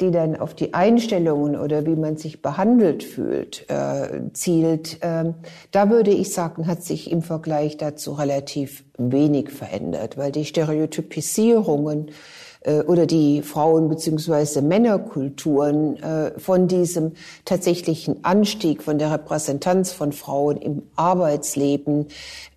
die 0.00 0.10
dann 0.10 0.36
auf 0.36 0.54
die 0.54 0.74
Einstellungen 0.74 1.58
oder 1.58 1.86
wie 1.86 1.96
man 1.96 2.16
sich 2.16 2.42
behandelt 2.42 3.04
fühlt, 3.04 3.68
äh, 3.70 4.32
zielt, 4.32 5.02
äh, 5.02 5.32
da 5.70 5.90
würde 5.90 6.10
ich 6.10 6.32
sagen, 6.32 6.66
hat 6.66 6.82
sich 6.82 7.10
im 7.10 7.22
Vergleich 7.22 7.76
dazu 7.76 8.12
relativ 8.12 8.84
wenig 8.98 9.50
verändert, 9.50 10.16
weil 10.16 10.32
die 10.32 10.44
Stereotypisierungen 10.44 12.10
oder 12.86 13.06
die 13.06 13.42
Frauen- 13.42 13.88
bzw. 13.88 14.60
Männerkulturen 14.60 15.96
äh, 16.02 16.38
von 16.38 16.68
diesem 16.68 17.12
tatsächlichen 17.44 18.24
Anstieg 18.24 18.82
von 18.82 18.98
der 18.98 19.12
Repräsentanz 19.12 19.92
von 19.92 20.12
Frauen 20.12 20.56
im 20.56 20.82
Arbeitsleben 20.96 22.06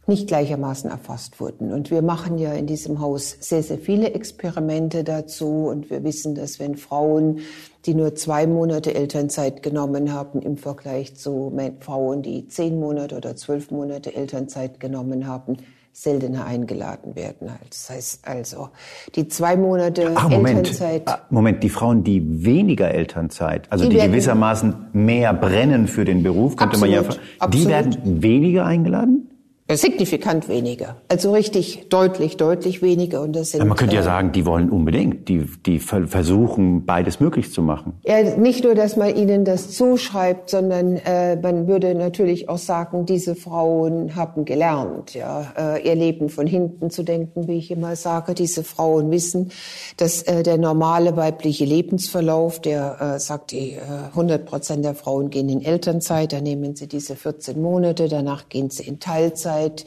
nicht 0.07 0.27
gleichermaßen 0.27 0.89
erfasst 0.89 1.39
wurden. 1.39 1.71
Und 1.71 1.89
wir 1.89 2.01
machen 2.01 2.38
ja 2.38 2.53
in 2.53 2.67
diesem 2.67 3.00
Haus 3.00 3.35
sehr, 3.39 3.63
sehr 3.63 3.79
viele 3.79 4.12
Experimente 4.12 5.03
dazu. 5.03 5.67
Und 5.67 5.89
wir 5.89 6.03
wissen, 6.03 6.35
dass 6.35 6.59
wenn 6.59 6.77
Frauen, 6.77 7.39
die 7.85 7.95
nur 7.95 8.13
zwei 8.15 8.45
Monate 8.45 8.93
Elternzeit 8.93 9.63
genommen 9.63 10.13
haben, 10.13 10.41
im 10.41 10.57
Vergleich 10.57 11.15
zu 11.15 11.51
Frauen, 11.79 12.21
die 12.21 12.47
zehn 12.47 12.79
Monate 12.79 13.15
oder 13.17 13.35
zwölf 13.35 13.71
Monate 13.71 14.15
Elternzeit 14.15 14.79
genommen 14.79 15.25
haben, 15.25 15.57
seltener 15.95 16.45
eingeladen 16.45 17.15
werden. 17.15 17.49
Das 17.69 17.89
heißt 17.89 18.27
also, 18.27 18.69
die 19.15 19.29
zwei 19.29 19.55
Monate 19.55 20.11
Ach, 20.13 20.27
Moment. 20.27 20.57
Elternzeit. 20.67 21.03
Ah, 21.05 21.19
Moment, 21.29 21.63
die 21.63 21.69
Frauen, 21.69 22.03
die 22.03 22.43
weniger 22.43 22.91
Elternzeit, 22.91 23.71
also 23.71 23.87
die, 23.87 23.95
die 23.95 24.01
gewissermaßen 24.01 24.87
mehr 24.91 25.33
brennen 25.33 25.87
für 25.87 26.03
den 26.03 26.21
Beruf, 26.21 26.57
könnte 26.57 26.75
absolut, 26.75 26.95
man 26.95 27.05
ja, 27.05 27.13
die 27.13 27.39
absolut. 27.39 27.69
werden 27.69 28.21
weniger 28.21 28.65
eingeladen? 28.65 29.25
Signifikant 29.67 30.48
weniger. 30.48 30.98
Also 31.07 31.31
richtig 31.31 31.89
deutlich, 31.89 32.38
deutlich 32.38 32.84
weniger. 32.84 33.22
Und 33.22 33.36
das 33.36 33.50
sind, 33.50 33.62
ja, 33.62 33.65
man 33.65 33.75
könnte 33.75 33.95
ja 33.95 34.01
äh, 34.01 34.03
sagen, 34.03 34.31
die 34.31 34.45
wollen 34.45 34.69
unbedingt, 34.69 35.27
die, 35.27 35.50
die 35.65 35.79
versuchen, 35.79 36.86
beides 36.86 37.19
möglich 37.19 37.51
zu 37.51 37.63
machen. 37.63 37.93
Ja, 38.05 38.22
nicht 38.38 38.63
nur, 38.63 38.75
dass 38.75 38.95
man 38.95 39.15
ihnen 39.15 39.43
das 39.43 39.72
zuschreibt, 39.72 40.51
sondern 40.51 40.98
äh, 40.98 41.36
man 41.38 41.67
würde 41.67 41.95
natürlich 41.95 42.48
auch 42.48 42.60
sagen, 42.60 43.07
diese 43.07 43.34
Frauen 43.34 44.15
haben 44.15 44.45
gelernt, 44.45 45.15
ja, 45.15 45.51
äh, 45.57 45.88
ihr 45.88 45.95
Leben 45.95 46.29
von 46.29 46.45
hinten 46.45 46.91
zu 46.91 47.01
denken, 47.01 47.48
wie 47.48 47.57
ich 47.57 47.72
immer 47.72 47.95
sage. 47.95 48.36
Diese 48.36 48.63
Frauen 48.63 49.10
wissen, 49.10 49.50
dass 49.98 50.22
äh, 50.22 50.43
der 50.43 50.60
normale 50.60 51.17
weibliche 51.17 51.65
Lebensverlauf, 51.65 52.62
der 52.62 53.15
äh, 53.15 53.19
sagt, 53.19 53.50
die 53.50 53.72
äh, 53.72 53.79
100 54.12 54.45
Prozent 54.45 54.86
der 54.86 54.93
Frauen 54.93 55.31
gehen 55.31 55.50
in 55.50 55.63
Elternzeit, 55.63 56.34
da 56.34 56.39
nehmen 56.39 56.75
sie 56.75 56.88
diese 56.88 57.15
14 57.15 57.60
Monate, 57.60 58.10
danach 58.10 58.48
gehen 58.48 58.69
sie 58.69 58.84
in 58.84 59.00
Teilzeit 59.00 59.54
Zeit, 59.55 59.85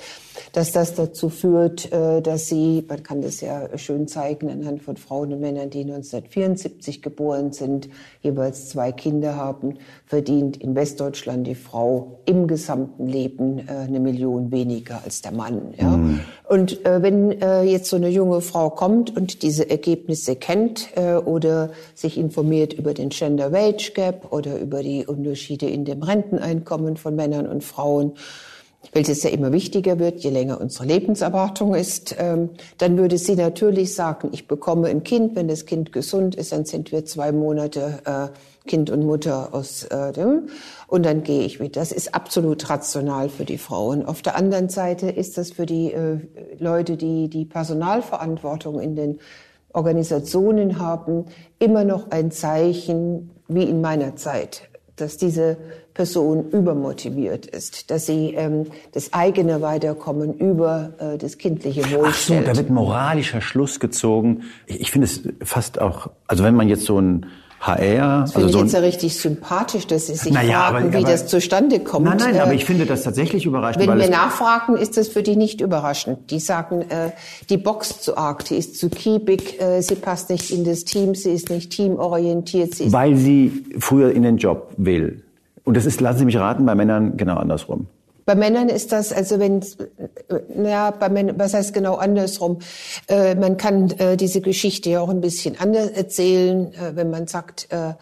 dass 0.52 0.72
das 0.72 0.94
dazu 0.94 1.28
führt, 1.28 1.92
äh, 1.92 2.22
dass 2.22 2.46
sie, 2.46 2.84
man 2.88 3.02
kann 3.02 3.22
das 3.22 3.40
ja 3.40 3.76
schön 3.76 4.08
zeigen 4.08 4.50
anhand 4.50 4.82
von 4.82 4.96
Frauen 4.96 5.32
und 5.32 5.40
Männern, 5.40 5.70
die 5.70 5.80
1974 5.80 7.02
geboren 7.02 7.52
sind, 7.52 7.88
jeweils 8.22 8.68
zwei 8.68 8.92
Kinder 8.92 9.36
haben, 9.36 9.78
verdient 10.06 10.56
in 10.56 10.74
Westdeutschland 10.74 11.46
die 11.46 11.54
Frau 11.54 12.20
im 12.24 12.46
gesamten 12.46 13.06
Leben 13.06 13.58
äh, 13.58 13.72
eine 13.72 14.00
Million 14.00 14.50
weniger 14.50 15.02
als 15.04 15.22
der 15.22 15.32
Mann. 15.32 15.74
Ja? 15.76 15.96
Mhm. 15.96 16.20
Und 16.48 16.86
äh, 16.86 17.02
wenn 17.02 17.38
jetzt 17.68 17.90
so 17.90 17.96
eine 17.96 18.08
junge 18.08 18.40
Frau 18.40 18.70
kommt 18.70 19.14
und 19.14 19.42
diese 19.42 19.68
Ergebnisse 19.68 20.36
kennt 20.36 20.88
oder 20.96 21.70
sich 21.94 22.16
informiert 22.16 22.72
über 22.72 22.94
den 22.94 23.10
Gender 23.10 23.52
Wage 23.52 23.92
Gap 23.94 24.32
oder 24.32 24.58
über 24.58 24.82
die 24.82 25.06
Unterschiede 25.06 25.66
in 25.66 25.84
dem 25.84 26.02
Renteneinkommen 26.02 26.96
von 26.96 27.14
Männern 27.14 27.46
und 27.46 27.64
Frauen, 27.64 28.12
weil 28.92 29.02
es 29.02 29.22
ja 29.22 29.30
immer 29.30 29.52
wichtiger 29.52 29.98
wird, 29.98 30.20
je 30.20 30.30
länger 30.30 30.60
unsere 30.60 30.86
Lebenserwartung 30.86 31.74
ist, 31.74 32.16
ähm, 32.18 32.50
dann 32.78 32.96
würde 32.96 33.18
sie 33.18 33.34
natürlich 33.34 33.94
sagen, 33.94 34.30
ich 34.32 34.46
bekomme 34.46 34.88
ein 34.88 35.02
Kind, 35.02 35.36
wenn 35.36 35.48
das 35.48 35.66
Kind 35.66 35.92
gesund 35.92 36.34
ist, 36.34 36.52
dann 36.52 36.64
sind 36.64 36.92
wir 36.92 37.04
zwei 37.04 37.32
Monate 37.32 38.00
äh, 38.04 38.28
Kind 38.68 38.90
und 38.90 39.04
Mutter 39.04 39.52
aus 39.52 39.84
äh, 39.84 40.12
dem 40.12 40.48
und 40.86 41.04
dann 41.04 41.22
gehe 41.22 41.42
ich 41.42 41.58
mit. 41.58 41.76
Das 41.76 41.90
ist 41.90 42.14
absolut 42.14 42.68
rational 42.70 43.28
für 43.28 43.44
die 43.44 43.58
Frauen. 43.58 44.04
Auf 44.04 44.22
der 44.22 44.36
anderen 44.36 44.68
Seite 44.68 45.08
ist 45.08 45.38
das 45.38 45.50
für 45.50 45.66
die 45.66 45.92
äh, 45.92 46.18
Leute, 46.58 46.96
die 46.96 47.28
die 47.28 47.44
Personalverantwortung 47.44 48.78
in 48.80 48.94
den 48.94 49.18
Organisationen 49.72 50.78
haben, 50.78 51.26
immer 51.58 51.84
noch 51.84 52.10
ein 52.10 52.30
Zeichen, 52.30 53.30
wie 53.48 53.64
in 53.64 53.80
meiner 53.80 54.16
Zeit, 54.16 54.68
dass 54.96 55.16
diese 55.16 55.56
Person 55.98 56.50
übermotiviert 56.52 57.46
ist, 57.46 57.90
dass 57.90 58.06
sie 58.06 58.32
ähm, 58.36 58.66
das 58.92 59.12
eigene 59.12 59.62
Weiterkommen 59.62 60.32
über 60.32 60.90
äh, 61.00 61.18
das 61.18 61.38
kindliche 61.38 61.90
Wohl 61.90 62.06
Ach 62.06 62.14
so, 62.14 62.40
da 62.40 62.56
wird 62.56 62.70
moralischer 62.70 63.40
Schluss 63.40 63.80
gezogen. 63.80 64.44
Ich, 64.66 64.80
ich 64.80 64.90
finde 64.92 65.06
es 65.06 65.22
fast 65.42 65.80
auch, 65.80 66.10
also 66.28 66.44
wenn 66.44 66.54
man 66.54 66.68
jetzt 66.68 66.84
so 66.84 67.00
ein 67.00 67.26
HR. 67.60 68.20
Das 68.20 68.36
also 68.36 68.48
so 68.48 68.60
jetzt 68.60 68.74
ja 68.74 68.78
richtig 68.78 69.18
sympathisch, 69.18 69.88
dass 69.88 70.06
Sie 70.06 70.14
sich 70.14 70.32
naja, 70.32 70.68
fragen, 70.68 70.76
aber, 70.76 70.92
wie 70.92 70.98
aber, 70.98 71.10
das 71.10 71.26
zustande 71.26 71.80
kommt. 71.80 72.06
Nein, 72.06 72.18
nein, 72.18 72.36
äh, 72.36 72.38
aber 72.38 72.54
ich 72.54 72.64
finde 72.64 72.86
das 72.86 73.02
tatsächlich 73.02 73.44
überraschend. 73.44 73.84
Wenn 73.84 73.98
wir 73.98 74.08
nachfragen, 74.08 74.76
ist 74.76 74.96
das 74.96 75.08
für 75.08 75.24
die 75.24 75.34
nicht 75.34 75.60
überraschend. 75.60 76.30
Die 76.30 76.38
sagen, 76.38 76.82
äh, 76.82 77.10
die 77.50 77.56
Box 77.56 78.00
zu 78.02 78.16
arg, 78.16 78.44
die 78.44 78.54
ist 78.54 78.78
zu 78.78 78.88
kiebig, 78.88 79.60
äh, 79.60 79.80
sie 79.80 79.96
passt 79.96 80.30
nicht 80.30 80.52
in 80.52 80.62
das 80.62 80.84
Team, 80.84 81.16
sie 81.16 81.32
ist 81.32 81.50
nicht 81.50 81.72
teamorientiert. 81.72 82.76
Sie 82.76 82.92
Weil 82.92 83.16
sie 83.16 83.64
früher 83.80 84.12
in 84.12 84.22
den 84.22 84.36
Job 84.36 84.70
will. 84.76 85.24
Und 85.68 85.76
das 85.76 85.84
ist, 85.84 86.00
lassen 86.00 86.20
Sie 86.20 86.24
mich 86.24 86.38
raten, 86.38 86.64
bei 86.64 86.74
Männern 86.74 87.18
genau 87.18 87.36
andersrum. 87.36 87.88
Bei 88.24 88.34
Männern 88.34 88.70
ist 88.70 88.90
das, 88.90 89.12
also 89.12 89.38
wenn, 89.38 89.62
naja, 90.56 90.92
bei 90.92 91.10
Männern, 91.10 91.38
was 91.38 91.52
heißt 91.52 91.74
genau 91.74 91.96
andersrum? 91.96 92.60
Äh, 93.06 93.34
man 93.34 93.58
kann 93.58 93.90
äh, 93.98 94.16
diese 94.16 94.40
Geschichte 94.40 94.88
ja 94.88 95.00
auch 95.02 95.10
ein 95.10 95.20
bisschen 95.20 95.60
anders 95.60 95.90
erzählen, 95.90 96.72
äh, 96.72 96.96
wenn 96.96 97.10
man 97.10 97.26
sagt, 97.26 97.68
äh, 97.68 97.92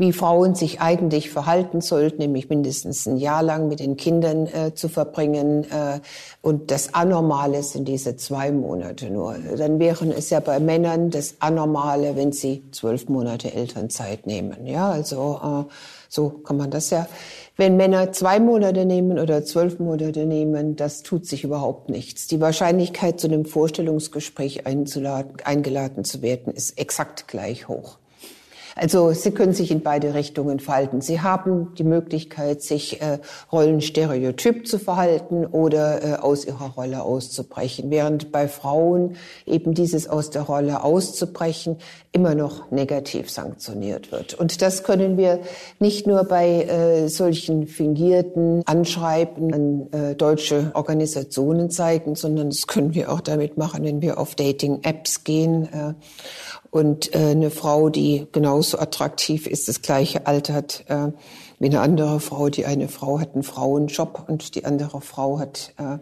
wie 0.00 0.12
Frauen 0.12 0.54
sich 0.54 0.80
eigentlich 0.80 1.30
verhalten 1.30 1.80
sollten, 1.80 2.18
nämlich 2.18 2.48
mindestens 2.48 3.06
ein 3.06 3.16
Jahr 3.16 3.42
lang 3.42 3.68
mit 3.68 3.80
den 3.80 3.96
Kindern 3.96 4.46
äh, 4.46 4.74
zu 4.74 4.88
verbringen. 4.88 5.64
Äh, 5.64 6.00
und 6.42 6.70
das 6.70 6.94
Anormale 6.94 7.62
sind 7.62 7.86
diese 7.86 8.16
zwei 8.16 8.50
Monate 8.50 9.10
nur. 9.10 9.36
Dann 9.56 9.78
wären 9.78 10.10
es 10.10 10.30
ja 10.30 10.40
bei 10.40 10.58
Männern 10.58 11.10
das 11.10 11.36
Anormale, 11.38 12.16
wenn 12.16 12.32
sie 12.32 12.64
zwölf 12.72 13.08
Monate 13.08 13.54
Elternzeit 13.54 14.26
nehmen. 14.26 14.66
Ja, 14.66 14.90
also 14.90 15.66
äh, 15.68 15.72
so 16.08 16.30
kann 16.30 16.56
man 16.56 16.70
das 16.70 16.90
ja 16.90 17.06
wenn 17.60 17.76
Männer 17.76 18.10
zwei 18.12 18.40
Monate 18.40 18.86
nehmen 18.86 19.18
oder 19.18 19.44
zwölf 19.44 19.78
Monate 19.80 20.24
nehmen, 20.24 20.76
das 20.76 21.02
tut 21.02 21.26
sich 21.26 21.44
überhaupt 21.44 21.90
nichts. 21.90 22.26
Die 22.26 22.40
Wahrscheinlichkeit, 22.40 23.20
zu 23.20 23.26
einem 23.26 23.44
Vorstellungsgespräch 23.44 24.62
eingeladen 24.66 26.04
zu 26.04 26.22
werden, 26.22 26.54
ist 26.54 26.78
exakt 26.78 27.28
gleich 27.28 27.68
hoch. 27.68 27.98
Also 28.80 29.12
Sie 29.12 29.30
können 29.32 29.52
sich 29.52 29.70
in 29.70 29.82
beide 29.82 30.14
Richtungen 30.14 30.58
verhalten. 30.58 31.02
Sie 31.02 31.20
haben 31.20 31.74
die 31.74 31.84
Möglichkeit, 31.84 32.62
sich 32.62 33.02
äh, 33.02 33.18
rollenstereotyp 33.52 34.66
zu 34.66 34.78
verhalten 34.78 35.44
oder 35.44 36.02
äh, 36.02 36.14
aus 36.14 36.46
ihrer 36.46 36.70
Rolle 36.70 37.02
auszubrechen, 37.02 37.90
während 37.90 38.32
bei 38.32 38.48
Frauen 38.48 39.16
eben 39.44 39.74
dieses 39.74 40.08
aus 40.08 40.30
der 40.30 40.42
Rolle 40.42 40.82
auszubrechen 40.82 41.76
immer 42.12 42.34
noch 42.34 42.70
negativ 42.70 43.30
sanktioniert 43.30 44.12
wird. 44.12 44.32
Und 44.32 44.62
das 44.62 44.82
können 44.82 45.18
wir 45.18 45.40
nicht 45.78 46.06
nur 46.06 46.24
bei 46.24 46.62
äh, 46.62 47.08
solchen 47.08 47.66
fingierten 47.66 48.62
Anschreiben 48.64 49.52
an 49.52 49.92
äh, 49.92 50.14
deutsche 50.14 50.72
Organisationen 50.72 51.68
zeigen, 51.68 52.14
sondern 52.14 52.48
das 52.48 52.66
können 52.66 52.94
wir 52.94 53.12
auch 53.12 53.20
damit 53.20 53.58
machen, 53.58 53.84
wenn 53.84 54.00
wir 54.00 54.18
auf 54.18 54.34
Dating-Apps 54.34 55.22
gehen. 55.24 55.68
Äh, 55.70 55.94
und 56.70 57.14
äh, 57.14 57.30
eine 57.30 57.50
Frau, 57.50 57.88
die 57.88 58.28
genauso 58.30 58.78
attraktiv 58.78 59.46
ist, 59.48 59.68
das 59.68 59.82
gleiche 59.82 60.26
Alter 60.26 60.54
hat 60.54 60.84
äh, 60.88 61.08
wie 61.58 61.66
eine 61.66 61.80
andere 61.80 62.20
Frau. 62.20 62.48
Die 62.48 62.64
eine 62.64 62.88
Frau 62.88 63.18
hat 63.18 63.34
einen 63.34 63.42
Frauenjob 63.42 64.24
und 64.28 64.54
die 64.54 64.64
andere 64.64 65.00
Frau 65.00 65.40
hat 65.40 65.74
äh, 65.78 65.98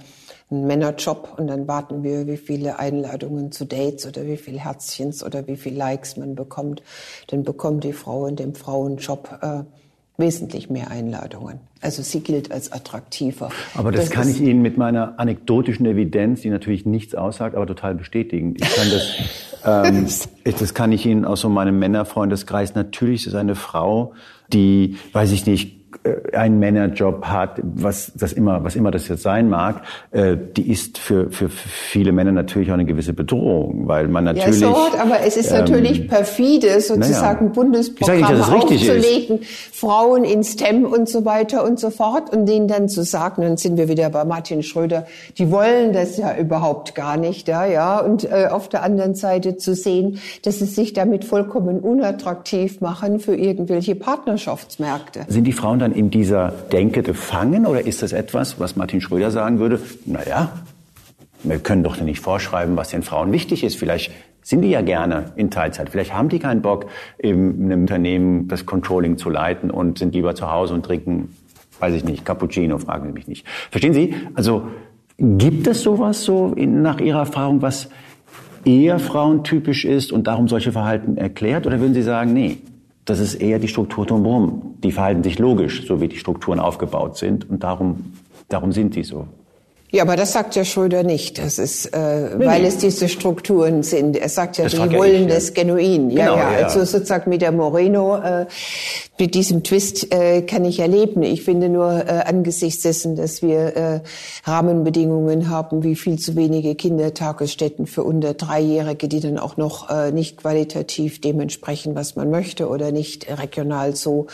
einen 0.50 0.66
Männerjob. 0.66 1.38
Und 1.38 1.46
dann 1.46 1.66
warten 1.66 2.02
wir, 2.02 2.26
wie 2.26 2.36
viele 2.36 2.78
Einladungen 2.78 3.50
zu 3.50 3.64
Dates 3.64 4.06
oder 4.06 4.26
wie 4.26 4.36
viele 4.36 4.58
Herzchens 4.58 5.24
oder 5.24 5.46
wie 5.46 5.56
viele 5.56 5.76
Likes 5.76 6.18
man 6.18 6.34
bekommt. 6.34 6.82
Dann 7.28 7.44
bekommt 7.44 7.84
die 7.84 7.94
Frau 7.94 8.26
in 8.26 8.36
dem 8.36 8.54
Frauenjob 8.54 9.38
äh, 9.40 9.64
wesentlich 10.18 10.68
mehr 10.68 10.90
Einladungen. 10.90 11.60
Also 11.80 12.02
sie 12.02 12.20
gilt 12.20 12.50
als 12.50 12.72
attraktiver. 12.72 13.50
Aber 13.74 13.92
das, 13.92 14.06
das 14.06 14.10
kann 14.10 14.28
ich 14.28 14.40
Ihnen 14.40 14.62
mit 14.62 14.76
meiner 14.76 15.18
anekdotischen 15.18 15.86
Evidenz, 15.86 16.40
die 16.40 16.50
natürlich 16.50 16.84
nichts 16.84 17.14
aussagt, 17.14 17.54
aber 17.54 17.66
total 17.66 17.94
bestätigen. 17.94 18.56
Ich 18.58 18.74
kann 18.74 18.90
das, 18.90 19.14
ähm, 19.64 20.06
das 20.58 20.74
kann 20.74 20.90
ich 20.90 21.06
Ihnen 21.06 21.24
aus 21.24 21.40
so 21.40 21.48
meinem 21.48 21.78
Männerfreundeskreis. 21.78 22.74
Natürlich 22.74 23.22
ist 23.22 23.28
es 23.28 23.34
eine 23.36 23.54
Frau, 23.54 24.12
die, 24.52 24.96
weiß 25.12 25.30
ich 25.30 25.46
nicht, 25.46 25.77
einen 26.32 26.58
Männerjob 26.58 27.24
hat, 27.24 27.60
was 27.62 28.12
das 28.14 28.32
immer, 28.32 28.62
was 28.64 28.76
immer 28.76 28.90
das 28.90 29.08
jetzt 29.08 29.22
sein 29.22 29.48
mag, 29.48 29.82
äh, 30.10 30.36
die 30.56 30.70
ist 30.70 30.98
für, 30.98 31.30
für 31.30 31.48
viele 31.48 32.12
Männer 32.12 32.32
natürlich 32.32 32.70
auch 32.70 32.74
eine 32.74 32.84
gewisse 32.84 33.12
Bedrohung, 33.12 33.88
weil 33.88 34.08
man 34.08 34.24
natürlich. 34.24 34.60
Ja, 34.60 34.68
so, 34.68 34.98
aber 34.98 35.20
es 35.26 35.36
ist 35.36 35.50
ähm, 35.50 35.58
natürlich 35.58 36.08
perfide, 36.08 36.80
sozusagen 36.80 37.46
naja. 37.46 37.54
Bundesprogramme 37.54 38.46
aufzulegen, 38.46 39.40
Frauen 39.42 40.24
in 40.24 40.44
STEM 40.44 40.84
und 40.84 41.08
so 41.08 41.24
weiter 41.24 41.64
und 41.64 41.80
so 41.80 41.90
fort 41.90 42.34
und 42.34 42.46
denen 42.46 42.68
dann 42.68 42.88
zu 42.88 43.02
sagen, 43.02 43.42
dann 43.42 43.56
sind 43.56 43.76
wir 43.76 43.88
wieder 43.88 44.10
bei 44.10 44.24
Martin 44.24 44.62
Schröder, 44.62 45.06
die 45.38 45.50
wollen 45.50 45.92
das 45.92 46.16
ja 46.16 46.36
überhaupt 46.36 46.94
gar 46.94 47.16
nicht, 47.16 47.48
ja, 47.48 47.64
ja, 47.66 47.98
und 47.98 48.24
äh, 48.24 48.48
auf 48.50 48.68
der 48.68 48.82
anderen 48.82 49.14
Seite 49.14 49.56
zu 49.56 49.74
sehen, 49.74 50.20
dass 50.42 50.58
sie 50.58 50.66
sich 50.66 50.92
damit 50.92 51.24
vollkommen 51.24 51.80
unattraktiv 51.80 52.80
machen 52.80 53.20
für 53.20 53.34
irgendwelche 53.34 53.94
Partnerschaftsmärkte. 53.94 55.20
Sind 55.28 55.44
die 55.44 55.52
Frauen 55.78 55.92
dann 55.92 55.92
in 55.92 56.10
dieser 56.10 56.52
Denke 56.72 57.02
gefangen 57.02 57.66
oder 57.66 57.86
ist 57.86 58.02
das 58.02 58.12
etwas, 58.12 58.58
was 58.58 58.76
Martin 58.76 59.00
Schröder 59.00 59.30
sagen 59.30 59.58
würde, 59.58 59.80
naja, 60.06 60.50
wir 61.44 61.58
können 61.58 61.84
doch 61.84 62.00
nicht 62.00 62.20
vorschreiben, 62.20 62.76
was 62.76 62.88
den 62.88 63.02
Frauen 63.02 63.32
wichtig 63.32 63.62
ist. 63.62 63.76
Vielleicht 63.76 64.10
sind 64.42 64.62
die 64.62 64.70
ja 64.70 64.82
gerne 64.82 65.32
in 65.36 65.50
Teilzeit. 65.50 65.90
Vielleicht 65.90 66.12
haben 66.12 66.28
die 66.28 66.40
keinen 66.40 66.62
Bock, 66.62 66.86
in 67.18 67.64
einem 67.64 67.82
Unternehmen 67.82 68.48
das 68.48 68.66
Controlling 68.66 69.18
zu 69.18 69.30
leiten 69.30 69.70
und 69.70 69.98
sind 69.98 70.14
lieber 70.14 70.34
zu 70.34 70.50
Hause 70.50 70.74
und 70.74 70.84
trinken, 70.84 71.28
weiß 71.78 71.94
ich 71.94 72.04
nicht, 72.04 72.24
Cappuccino, 72.24 72.78
fragen 72.78 73.06
Sie 73.06 73.12
mich 73.12 73.28
nicht. 73.28 73.46
Verstehen 73.70 73.94
Sie? 73.94 74.14
Also 74.34 74.68
gibt 75.18 75.66
es 75.68 75.82
sowas 75.82 76.24
so 76.24 76.54
in, 76.56 76.82
nach 76.82 76.98
Ihrer 76.98 77.20
Erfahrung, 77.20 77.62
was 77.62 77.88
eher 78.64 78.98
frauentypisch 78.98 79.84
ist 79.84 80.10
und 80.10 80.26
darum 80.26 80.48
solche 80.48 80.72
Verhalten 80.72 81.16
erklärt? 81.16 81.66
Oder 81.66 81.78
würden 81.78 81.94
Sie 81.94 82.02
sagen, 82.02 82.32
nee, 82.32 82.58
das 83.08 83.20
ist 83.20 83.36
eher 83.36 83.58
die 83.58 83.68
Struktur 83.68 84.04
drumherum. 84.04 84.74
Die 84.82 84.92
verhalten 84.92 85.22
sich 85.22 85.38
logisch, 85.38 85.86
so 85.86 86.00
wie 86.00 86.08
die 86.08 86.18
Strukturen 86.18 86.60
aufgebaut 86.60 87.16
sind 87.16 87.48
und 87.48 87.62
darum, 87.62 88.12
darum 88.48 88.72
sind 88.72 88.94
die 88.94 89.02
so. 89.02 89.26
Ja, 89.90 90.02
aber 90.02 90.16
das 90.16 90.32
sagt 90.32 90.54
ja 90.54 90.66
Schröder 90.66 91.02
nicht. 91.02 91.38
Das 91.38 91.58
ist, 91.58 91.86
äh, 91.86 92.36
nee, 92.36 92.44
weil 92.44 92.60
nee. 92.60 92.68
es 92.68 92.76
diese 92.76 93.08
Strukturen 93.08 93.82
sind. 93.82 94.18
Er 94.18 94.28
sagt 94.28 94.58
ja, 94.58 94.64
das 94.64 94.74
die 94.74 94.92
wollen 94.92 95.22
ich, 95.22 95.34
das 95.34 95.48
ja. 95.48 95.54
genuin. 95.54 96.10
Ja, 96.10 96.26
genau, 96.26 96.36
ja, 96.36 96.52
ja. 96.52 96.66
Also 96.66 96.84
sozusagen 96.84 97.30
mit 97.30 97.40
der 97.40 97.52
Moreno, 97.52 98.16
äh, 98.16 98.46
mit 99.18 99.34
diesem 99.34 99.64
Twist 99.64 100.12
äh, 100.12 100.42
kann 100.42 100.66
ich 100.66 100.80
erleben. 100.80 101.22
Ich 101.22 101.42
finde 101.42 101.70
nur 101.70 102.06
äh, 102.06 102.22
angesichts 102.26 102.82
dessen, 102.82 103.16
dass 103.16 103.40
wir 103.40 103.76
äh, 103.76 104.00
Rahmenbedingungen 104.44 105.48
haben, 105.48 105.82
wie 105.82 105.96
viel 105.96 106.18
zu 106.18 106.36
wenige 106.36 106.74
Kindertagesstätten 106.74 107.86
für 107.86 108.04
unter 108.04 108.34
Dreijährige, 108.34 109.08
die 109.08 109.20
dann 109.20 109.38
auch 109.38 109.56
noch 109.56 109.88
äh, 109.88 110.12
nicht 110.12 110.36
qualitativ 110.36 111.22
dementsprechend, 111.22 111.94
was 111.94 112.14
man 112.14 112.30
möchte 112.30 112.68
oder 112.68 112.92
nicht 112.92 113.26
regional 113.38 113.96
so 113.96 114.26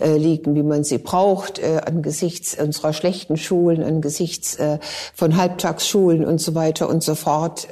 äh, 0.00 0.16
liegen, 0.16 0.54
wie 0.54 0.62
man 0.62 0.84
sie 0.84 0.98
braucht, 0.98 1.58
äh, 1.58 1.82
angesichts 1.84 2.56
unserer 2.58 2.94
schlechten 2.94 3.36
Schulen, 3.36 3.82
angesichts 3.82 4.54
äh, 4.54 4.78
von 5.14 5.36
Halbtagsschulen 5.36 6.24
und 6.24 6.40
so 6.40 6.54
weiter 6.54 6.88
und 6.88 7.02
so 7.02 7.14
fort. 7.14 7.68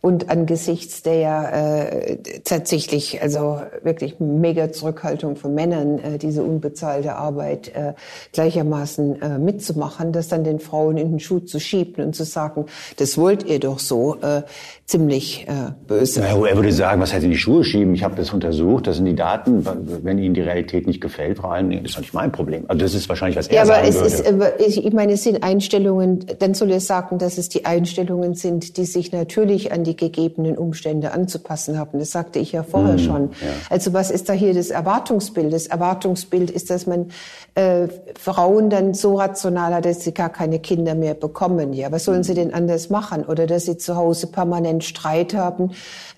Und 0.00 0.30
angesichts 0.30 1.02
der 1.02 1.96
äh, 2.00 2.16
tatsächlich, 2.44 3.22
also 3.22 3.60
wirklich 3.82 4.20
mega 4.20 4.70
Zurückhaltung 4.70 5.36
von 5.36 5.54
Männern, 5.54 5.98
äh, 5.98 6.18
diese 6.18 6.42
unbezahlte 6.44 7.16
Arbeit 7.16 7.74
äh, 7.74 7.94
gleichermaßen 8.32 9.22
äh, 9.22 9.38
mitzumachen, 9.38 10.12
das 10.12 10.28
dann 10.28 10.44
den 10.44 10.60
Frauen 10.60 10.96
in 10.96 11.10
den 11.10 11.20
Schuh 11.20 11.40
zu 11.40 11.58
schieben 11.58 12.04
und 12.04 12.14
zu 12.14 12.24
sagen, 12.24 12.66
das 12.98 13.18
wollt 13.18 13.44
ihr 13.44 13.58
doch 13.58 13.78
so, 13.78 14.16
äh, 14.22 14.42
ziemlich 14.86 15.46
äh, 15.48 15.72
böse. 15.86 16.20
Ja, 16.20 16.46
er 16.46 16.56
würde 16.56 16.72
sagen, 16.72 17.00
was 17.00 17.12
heißt 17.12 17.24
in 17.24 17.32
die 17.32 17.36
Schuhe 17.36 17.64
schieben? 17.64 17.94
Ich 17.94 18.04
habe 18.04 18.14
das 18.14 18.32
untersucht, 18.32 18.86
das 18.86 18.96
sind 18.96 19.06
die 19.06 19.16
Daten. 19.16 19.66
Wenn 20.02 20.18
Ihnen 20.18 20.34
die 20.34 20.42
Realität 20.42 20.86
nicht 20.86 21.00
gefällt, 21.00 21.38
vor 21.38 21.52
allem, 21.52 21.70
das 21.70 21.90
ist 21.90 21.96
doch 21.96 22.00
nicht 22.02 22.14
mein 22.14 22.30
Problem. 22.30 22.64
Also 22.68 22.80
das 22.80 22.94
ist 22.94 23.08
wahrscheinlich, 23.08 23.36
was 23.36 23.48
er 23.48 23.56
ja, 23.56 23.66
sagen 23.66 23.80
aber 23.80 23.88
es 23.88 24.24
würde. 24.24 24.64
ist, 24.64 24.76
ich 24.76 24.92
meine, 24.92 25.14
es 25.14 25.24
sind 25.24 25.42
Einstellungen, 25.42 26.24
dann 26.38 26.54
soll 26.54 26.70
ja 26.70 26.78
sagen, 26.78 27.18
dass 27.18 27.36
es 27.36 27.48
die 27.48 27.64
Einstellungen 27.64 28.34
sind, 28.34 28.76
die 28.76 28.84
sich 28.84 29.10
natürlich 29.10 29.72
an 29.72 29.82
die 29.86 29.96
gegebenen 29.96 30.58
Umstände 30.58 31.12
anzupassen 31.12 31.78
haben. 31.78 31.98
Das 31.98 32.10
sagte 32.10 32.38
ich 32.38 32.52
ja 32.52 32.62
vorher 32.62 32.94
mhm, 32.94 32.98
schon. 32.98 33.22
Ja. 33.30 33.48
Also 33.70 33.92
was 33.92 34.10
ist 34.10 34.28
da 34.28 34.32
hier 34.32 34.52
das 34.52 34.70
Erwartungsbild? 34.70 35.52
Das 35.52 35.66
Erwartungsbild 35.66 36.50
ist, 36.50 36.70
dass 36.70 36.86
man 36.86 37.10
äh, 37.54 37.88
Frauen 38.18 38.68
dann 38.68 38.94
so 38.94 39.14
rational 39.14 39.74
hat, 39.74 39.86
dass 39.86 40.00
sie 40.00 40.12
gar 40.12 40.28
keine 40.28 40.58
Kinder 40.58 40.94
mehr 40.94 41.14
bekommen. 41.14 41.72
Ja, 41.72 41.90
was 41.92 42.04
sollen 42.04 42.22
sie 42.22 42.34
denn 42.34 42.52
anders 42.52 42.90
machen? 42.90 43.24
Oder 43.24 43.46
dass 43.46 43.64
sie 43.64 43.78
zu 43.78 43.96
Hause 43.96 44.26
permanent 44.26 44.84
Streit 44.84 45.34
haben 45.34 45.70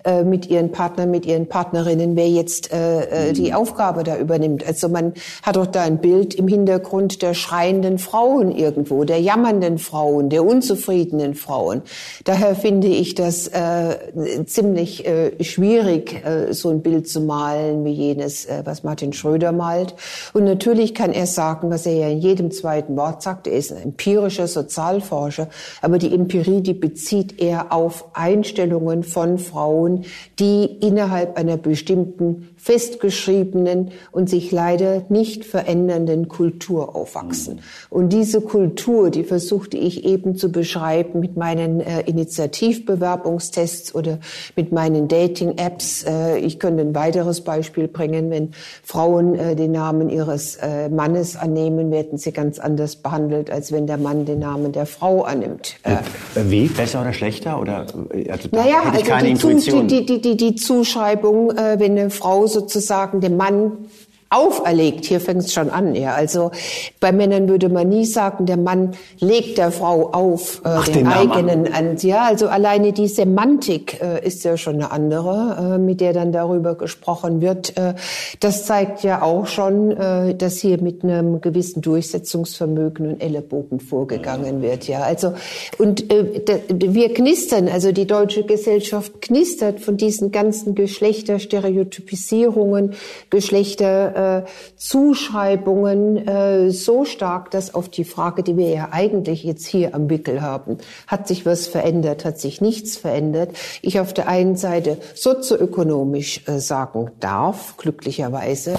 äh, 0.03 0.23
mit 0.23 0.49
ihren 0.49 0.71
Partnern, 0.71 1.11
mit 1.11 1.25
ihren 1.25 1.47
Partnerinnen, 1.47 2.15
wer 2.15 2.29
jetzt 2.29 2.73
äh, 2.73 3.29
äh, 3.29 3.33
die 3.33 3.49
mhm. 3.49 3.55
Aufgabe 3.55 4.03
da 4.03 4.17
übernimmt. 4.17 4.65
Also 4.65 4.89
man 4.89 5.13
hat 5.43 5.55
doch 5.55 5.67
da 5.67 5.83
ein 5.83 5.99
Bild 5.99 6.35
im 6.35 6.47
Hintergrund 6.47 7.21
der 7.21 7.33
schreienden 7.33 7.99
Frauen 7.99 8.51
irgendwo, 8.51 9.03
der 9.03 9.21
jammernden 9.21 9.77
Frauen, 9.77 10.29
der 10.29 10.45
unzufriedenen 10.45 11.35
Frauen. 11.35 11.81
Daher 12.23 12.55
finde 12.55 12.87
ich 12.87 13.15
das 13.15 13.47
äh, 13.59 14.45
ziemlich 14.45 15.05
äh, 15.05 15.43
schwierig, 15.43 16.25
äh, 16.25 16.53
so 16.53 16.69
ein 16.69 16.81
Bild 16.81 17.09
zu 17.09 17.21
malen 17.21 17.83
wie 17.83 17.91
jenes, 17.91 18.45
äh, 18.45 18.61
was 18.63 18.83
Martin 18.83 19.11
Schröder 19.11 19.51
malt. 19.51 19.95
Und 20.33 20.45
natürlich 20.45 20.95
kann 20.95 21.11
er 21.11 21.25
sagen, 21.25 21.69
was 21.69 21.85
er 21.85 21.93
ja 21.93 22.09
in 22.09 22.19
jedem 22.19 22.51
zweiten 22.51 22.95
Wort 22.95 23.21
sagt, 23.21 23.47
er 23.47 23.53
ist 23.53 23.71
ein 23.71 23.83
empirischer 23.83 24.47
Sozialforscher, 24.47 25.49
aber 25.81 25.97
die 25.97 26.13
Empirie, 26.13 26.61
die 26.61 26.73
bezieht 26.73 27.41
er 27.41 27.73
auf 27.73 28.05
Einstellungen 28.13 29.03
von 29.03 29.37
Frauen, 29.37 30.05
die 30.39 30.65
innerhalb 30.65 31.37
einer 31.37 31.57
bestimmten 31.57 32.49
festgeschriebenen 32.59 33.91
und 34.11 34.29
sich 34.29 34.51
leider 34.51 35.03
nicht 35.09 35.45
verändernden 35.45 36.27
Kultur 36.27 36.95
aufwachsen. 36.95 37.61
Und 37.89 38.11
diese 38.11 38.41
Kultur, 38.41 39.09
die 39.09 39.23
versuchte 39.23 39.77
ich 39.77 40.03
eben 40.03 40.35
zu 40.35 40.51
beschreiben 40.51 41.21
mit 41.21 41.37
meinen 41.37 41.79
äh, 41.79 42.01
Initiativbewerbungstests 42.01 43.95
oder 43.95 44.19
mit 44.57 44.73
meinen 44.73 45.07
Dating-Apps. 45.07 46.03
Äh, 46.03 46.39
ich 46.39 46.59
könnte 46.59 46.81
ein 46.81 46.93
weiteres 46.93 47.41
Beispiel 47.41 47.87
bringen. 47.87 48.29
Wenn 48.29 48.51
Frauen 48.83 49.35
äh, 49.35 49.55
den 49.55 49.71
Namen 49.71 50.09
ihres 50.09 50.57
äh, 50.57 50.89
Mannes 50.89 51.37
annehmen, 51.37 51.91
werden 51.91 52.17
sie 52.17 52.33
ganz 52.33 52.59
anders 52.59 52.97
behandelt, 52.97 53.49
als 53.49 53.71
wenn 53.71 53.87
der 53.87 53.97
Mann 53.97 54.25
den 54.25 54.39
Namen 54.39 54.73
der 54.73 54.85
Frau 54.85 55.21
annimmt. 55.21 55.75
Äh, 55.83 55.95
Wie? 56.35 56.67
Besser 56.67 57.01
oder 57.01 57.13
schlechter? 57.13 57.59
Oder, 57.59 57.85
also, 58.29 58.49
naja, 58.51 58.81
also 58.91 59.49
die, 59.49 59.87
die, 59.87 60.05
die, 60.05 60.21
die, 60.21 60.37
die 60.37 60.55
Zuschreibung, 60.55 61.51
äh, 61.51 61.79
wenn 61.79 61.97
eine 61.97 62.09
Frau 62.09 62.48
sozusagen 62.49 63.21
dem 63.21 63.37
Mann 63.37 63.89
auferlegt. 64.29 65.05
Hier 65.05 65.19
fängt 65.19 65.43
es 65.43 65.53
schon 65.53 65.71
an. 65.71 65.95
Ja. 65.95 66.13
Also 66.13 66.51
bei 66.99 67.11
Männern 67.11 67.49
würde 67.49 67.69
man 67.69 67.89
nie 67.89 68.05
sagen, 68.05 68.45
der 68.45 68.57
Mann 68.57 68.91
legt 69.19 69.57
der 69.57 69.71
Frau 69.71 70.11
auf 70.11 70.61
äh, 70.63 70.83
den, 70.85 70.93
den 70.93 71.07
eigenen 71.07 71.73
an. 71.73 71.97
Ja, 71.97 72.25
also 72.25 72.47
alleine 72.47 72.93
die 72.93 73.07
Semantik 73.07 73.99
äh, 74.01 74.23
ist 74.25 74.43
ja 74.43 74.55
schon 74.57 74.75
eine 74.75 74.91
andere, 74.91 75.73
äh, 75.75 75.79
mit 75.79 75.99
der 75.99 76.13
dann 76.13 76.31
darüber 76.31 76.75
gesprochen 76.75 77.41
wird. 77.41 77.75
Äh, 77.77 77.95
das 78.39 78.65
zeigt 78.65 79.01
ja 79.03 79.23
auch 79.23 79.47
schon, 79.47 79.89
äh, 79.91 80.35
dass 80.35 80.57
hier 80.57 80.79
mit 80.79 81.03
einem 81.03 81.41
gewissen 81.41 81.81
Durchsetzungsvermögen 81.81 83.13
und 83.13 83.21
Ellenbogen 83.21 83.79
vorgegangen 83.79 84.61
wird. 84.61 84.87
Ja, 84.87 85.01
also 85.01 85.33
und 85.79 86.11
äh, 86.11 86.43
wir 86.69 87.15
knistern, 87.15 87.67
also 87.67 87.91
die 87.91 88.05
deutsche 88.05 88.43
Gesellschaft 88.43 89.21
knistert 89.21 89.79
von 89.79 89.97
diesen 89.97 90.31
ganzen 90.31 90.75
Geschlechterstereotypisierungen, 90.75 92.93
Geschlechter 93.29 94.18
äh, 94.19 94.43
Zuschreibungen 94.75 96.27
äh, 96.27 96.71
so 96.71 97.05
stark, 97.05 97.51
dass 97.51 97.73
auf 97.73 97.89
die 97.89 98.03
Frage, 98.03 98.43
die 98.43 98.57
wir 98.57 98.69
ja 98.69 98.89
eigentlich 98.91 99.43
jetzt 99.43 99.65
hier 99.65 99.95
am 99.95 100.09
Wickel 100.09 100.41
haben, 100.41 100.77
hat 101.07 101.27
sich 101.27 101.45
was 101.45 101.67
verändert, 101.67 102.25
hat 102.25 102.39
sich 102.39 102.61
nichts 102.61 102.97
verändert, 102.97 103.51
ich 103.81 103.99
auf 103.99 104.13
der 104.13 104.27
einen 104.27 104.55
Seite 104.55 104.97
sozioökonomisch 105.15 106.47
äh, 106.47 106.59
sagen 106.59 107.11
darf, 107.19 107.77
glücklicherweise, 107.77 108.75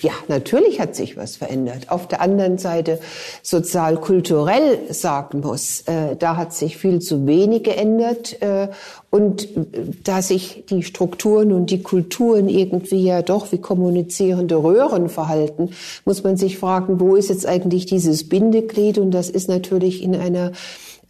ja, 0.00 0.12
natürlich 0.28 0.80
hat 0.80 0.94
sich 0.94 1.16
was 1.16 1.36
verändert. 1.36 1.90
Auf 1.90 2.08
der 2.08 2.20
anderen 2.20 2.58
Seite 2.58 2.98
sozial-kulturell 3.42 4.92
sagen 4.92 5.40
muss, 5.40 5.82
äh, 5.82 6.16
da 6.16 6.36
hat 6.36 6.52
sich 6.52 6.76
viel 6.76 7.00
zu 7.00 7.26
wenig 7.26 7.64
geändert. 7.64 8.40
Äh, 8.42 8.68
und 9.10 9.44
äh, 9.56 9.64
da 10.02 10.20
sich 10.20 10.64
die 10.68 10.82
Strukturen 10.82 11.52
und 11.52 11.70
die 11.70 11.82
Kulturen 11.82 12.48
irgendwie 12.48 13.04
ja 13.04 13.22
doch 13.22 13.52
wie 13.52 13.58
kommunizierende 13.58 14.62
Röhren 14.62 15.08
verhalten, 15.08 15.70
muss 16.04 16.22
man 16.24 16.36
sich 16.36 16.58
fragen, 16.58 17.00
wo 17.00 17.14
ist 17.14 17.28
jetzt 17.28 17.46
eigentlich 17.46 17.86
dieses 17.86 18.28
Bindeglied? 18.28 18.98
Und 18.98 19.12
das 19.12 19.30
ist 19.30 19.48
natürlich 19.48 20.02
in 20.02 20.14
einer 20.16 20.52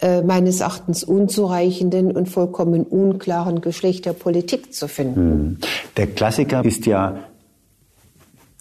äh, 0.01 0.23
meines 0.23 0.61
Erachtens 0.61 1.05
unzureichenden 1.05 2.12
und 2.12 2.29
vollkommen 2.29 2.83
unklaren 2.85 3.61
Geschlechterpolitik 3.61 4.75
zu 4.75 4.88
finden. 4.88 5.20
Hm. 5.20 5.59
Der 5.97 6.07
Klassiker 6.09 6.64
ist 6.64 6.87
ja 6.87 7.18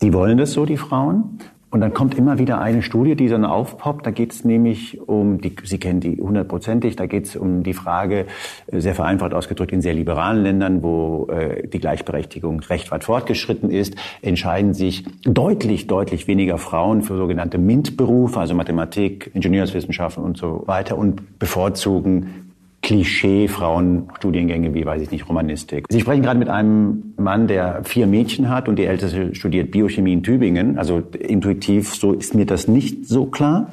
die 0.03 0.13
wollen 0.13 0.37
das 0.37 0.51
so, 0.51 0.65
die 0.65 0.77
Frauen. 0.77 1.39
Und 1.71 1.81
dann 1.81 1.91
kommt 1.91 2.13
immer 2.15 2.37
wieder 2.37 2.61
eine 2.61 2.83
Studie, 2.83 3.15
die 3.15 3.27
dann 3.29 3.45
aufpoppt. 3.45 4.05
Da 4.05 4.11
geht 4.11 4.31
es 4.31 4.45
nämlich 4.45 4.99
um, 5.07 5.41
die, 5.41 5.55
Sie 5.63 5.79
kennen 5.79 6.01
die 6.01 6.17
hundertprozentig, 6.21 6.95
da 6.95 7.07
geht 7.07 7.25
es 7.25 7.35
um 7.35 7.63
die 7.63 7.73
Frage, 7.73 8.27
äh, 8.67 8.79
sehr 8.79 8.93
vereinfacht 8.93 9.33
ausgedrückt, 9.33 9.71
in 9.71 9.81
sehr 9.81 9.95
liberalen 9.95 10.43
Ländern, 10.43 10.83
wo 10.83 11.27
äh, 11.31 11.67
die 11.67 11.79
Gleichberechtigung 11.79 12.59
recht 12.59 12.91
weit 12.91 13.05
fortgeschritten 13.05 13.71
ist, 13.71 13.95
entscheiden 14.21 14.75
sich 14.75 15.05
deutlich, 15.23 15.87
deutlich 15.87 16.27
weniger 16.27 16.59
Frauen 16.59 17.01
für 17.01 17.17
sogenannte 17.17 17.57
MINT-Berufe, 17.57 18.39
also 18.39 18.53
Mathematik, 18.53 19.31
Ingenieurswissenschaften 19.33 20.23
und 20.23 20.37
so 20.37 20.63
weiter 20.67 20.95
und 20.95 21.39
bevorzugen 21.39 22.42
Klischee-Frauenstudiengänge 22.83 24.73
wie, 24.73 24.85
weiß 24.85 25.01
ich 25.01 25.09
nicht, 25.09 25.27
Romanistik. 25.27 25.85
Sie 25.89 26.01
sprechen 26.01 26.21
gerade 26.21 26.37
mit 26.37 26.49
einem 26.49 27.13
Mann, 27.17 27.47
der 27.47 27.83
vier 27.83 28.05
Mädchen 28.07 28.49
hat 28.49 28.67
und 28.67 28.77
die 28.77 28.85
älteste 28.85 29.33
studiert 29.33 29.71
Biochemie 29.71 30.13
in 30.13 30.21
Tübingen. 30.21 30.77
Also 30.77 30.99
intuitiv 30.99 31.95
so 31.95 32.13
ist 32.13 32.35
mir 32.35 32.45
das 32.45 32.67
nicht 32.67 33.07
so 33.07 33.25
klar. 33.25 33.71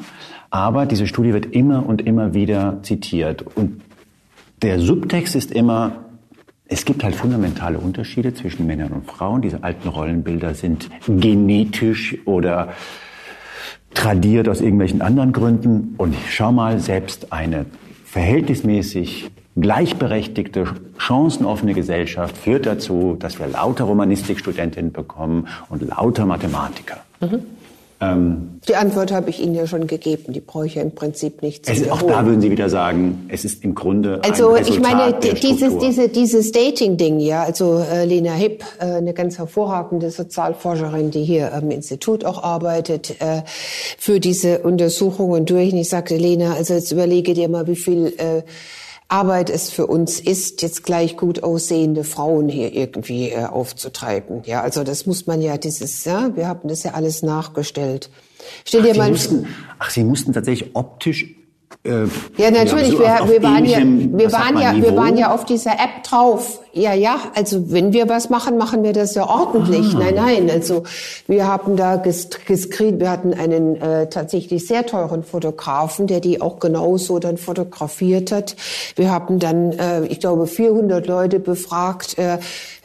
Aber 0.51 0.87
diese 0.87 1.07
Studie 1.07 1.33
wird 1.33 1.47
immer 1.47 1.87
und 1.87 2.03
immer 2.03 2.35
wieder 2.35 2.79
zitiert. 2.83 3.45
Und 3.57 3.83
der 4.63 4.79
Subtext 4.79 5.35
ist 5.35 5.53
immer, 5.53 6.05
es 6.67 6.85
gibt 6.85 7.03
halt 7.03 7.17
fundamentale 7.17 7.79
Unterschiede 7.79 8.33
zwischen 8.33 8.67
Männern 8.67 8.93
und 8.93 9.07
Frauen. 9.07 9.43
Diese 9.43 9.65
alten 9.65 9.89
Rollenbilder 9.89 10.55
sind 10.55 10.89
genetisch 11.07 12.17
oder 12.27 12.75
tradiert 13.93 14.49
aus 14.49 14.61
irgendwelchen 14.61 15.03
anderen 15.03 15.33
Gründen. 15.33 15.95
Und 15.97 16.15
schau 16.29 16.53
mal, 16.53 16.79
selbst 16.79 17.33
eine 17.33 17.67
verhältnismäßig 18.11 19.31
gleichberechtigte, 19.55 20.67
chancenoffene 20.99 21.75
Gesellschaft 21.75 22.37
führt 22.37 22.67
dazu, 22.67 23.17
dass 23.17 23.39
wir 23.39 23.47
lauter 23.47 23.85
Romanistikstudentinnen 23.85 24.91
bekommen 24.91 25.47
und 25.69 25.83
lauter 25.83 26.27
Mathematiker. 26.27 26.97
Mhm. 27.21 27.43
Ähm, 28.03 28.61
die 28.67 28.77
Antwort 28.77 29.13
habe 29.13 29.29
ich 29.29 29.41
Ihnen 29.41 29.55
ja 29.55 29.67
schon 29.67 29.87
gegeben. 29.87 30.33
Die 30.33 30.41
brauche 30.41 30.67
ich 30.67 30.77
ja 30.77 30.83
im 30.83 30.95
Prinzip 30.95 31.43
nicht 31.43 31.67
zu 31.67 31.73
es, 31.73 31.91
Auch 31.91 32.03
da 32.03 32.25
würden 32.25 32.41
Sie 32.41 32.51
wieder 32.51 32.71
sagen, 32.71 33.27
es 33.29 33.45
ist 33.45 33.63
im 33.63 33.75
Grunde 33.75 34.21
also 34.23 34.57
ich 34.57 34.81
meine 34.81 35.15
dieses 35.21 35.77
diese, 35.79 36.09
dieses 36.09 36.53
Dating-Ding, 36.53 37.21
ja. 37.21 37.43
Also 37.43 37.79
äh, 37.79 38.07
Lena 38.07 38.33
Hipp, 38.33 38.65
äh, 38.79 38.85
eine 38.85 39.13
ganz 39.13 39.39
hervorragende 39.39 40.11
Sozialforscherin, 40.11 41.11
die 41.11 41.25
hier 41.25 41.53
am 41.53 41.71
Institut 41.71 42.25
auch 42.25 42.43
arbeitet, 42.43 43.21
äh, 43.21 43.43
für 43.99 44.19
diese 44.19 44.61
Untersuchungen 44.61 45.45
durch. 45.45 45.73
Und 45.73 45.79
ich 45.79 45.89
sagte, 45.91 46.17
Lena, 46.17 46.55
also 46.55 46.75
jetzt 46.75 46.93
überlege 46.93 47.35
dir 47.35 47.51
mal, 47.51 47.67
wie 47.67 47.77
viel 47.77 48.15
äh, 48.17 48.43
Arbeit 49.11 49.51
es 49.51 49.71
für 49.71 49.87
uns 49.87 50.21
ist, 50.21 50.63
jetzt 50.63 50.85
gleich 50.85 51.17
gut 51.17 51.43
aussehende 51.43 52.05
Frauen 52.05 52.49
hier 52.49 52.73
irgendwie 52.73 53.31
äh, 53.31 53.45
aufzutreiben. 53.45 54.43
Ja, 54.45 54.63
also 54.63 54.85
das 54.85 55.07
muss 55.07 55.27
man 55.27 55.43
ja 55.43 55.57
dieses, 55.59 56.05
ja, 56.05 56.37
wir 56.37 56.47
haben 56.47 56.69
das 56.69 56.85
ja 56.85 56.93
alles 56.93 57.23
nachgestellt. 57.23 58.11
Stell 58.65 58.83
dir 58.83 58.93
ach, 58.93 58.97
mal, 58.97 59.11
mussten, 59.11 59.47
ach, 59.79 59.91
Sie 59.91 60.05
mussten 60.05 60.33
tatsächlich 60.33 60.71
optisch 60.75 61.35
äh, 61.83 62.05
ja, 62.37 62.51
natürlich. 62.51 62.93
Ja, 62.93 63.27
wir, 63.27 63.41
wir, 63.41 63.43
waren 63.43 63.65
ja, 63.65 63.79
wir 63.79 64.33
waren 64.33 64.59
ja, 64.59 64.77
wir 64.77 64.95
waren 64.97 65.17
ja 65.17 65.33
auf 65.33 65.47
dieser 65.47 65.73
App 65.73 66.03
drauf. 66.05 66.61
Ja, 66.73 66.93
ja. 66.93 67.19
Also 67.35 67.73
wenn 67.73 67.95
wir 67.95 68.07
was 68.09 68.29
machen, 68.29 68.59
machen 68.59 68.83
wir 68.83 68.93
das 68.93 69.15
ja 69.15 69.27
ordentlich. 69.27 69.95
Ah. 69.95 69.99
Nein, 69.99 70.15
nein. 70.15 70.51
Also 70.51 70.85
wir 71.27 71.47
haben 71.47 71.77
da 71.77 71.97
geskriegt. 71.97 73.01
Wir 73.01 73.11
hatten 73.11 73.33
einen 73.33 73.77
äh, 73.77 74.09
tatsächlich 74.11 74.67
sehr 74.67 74.85
teuren 74.85 75.25
Fotografen, 75.25 76.07
der 76.07 76.21
die 76.21 76.43
auch 76.43 76.59
genauso 76.59 77.19
dann 77.19 77.39
fotografiert 77.39 78.31
hat. 78.31 78.57
Wir 78.97 79.11
haben 79.11 79.39
dann, 79.39 79.73
äh, 79.73 80.05
ich 80.05 80.21
glaube, 80.21 80.47
400 80.47 81.07
Leute 81.07 81.41
befragt, 81.41 82.19
äh, 82.19 82.35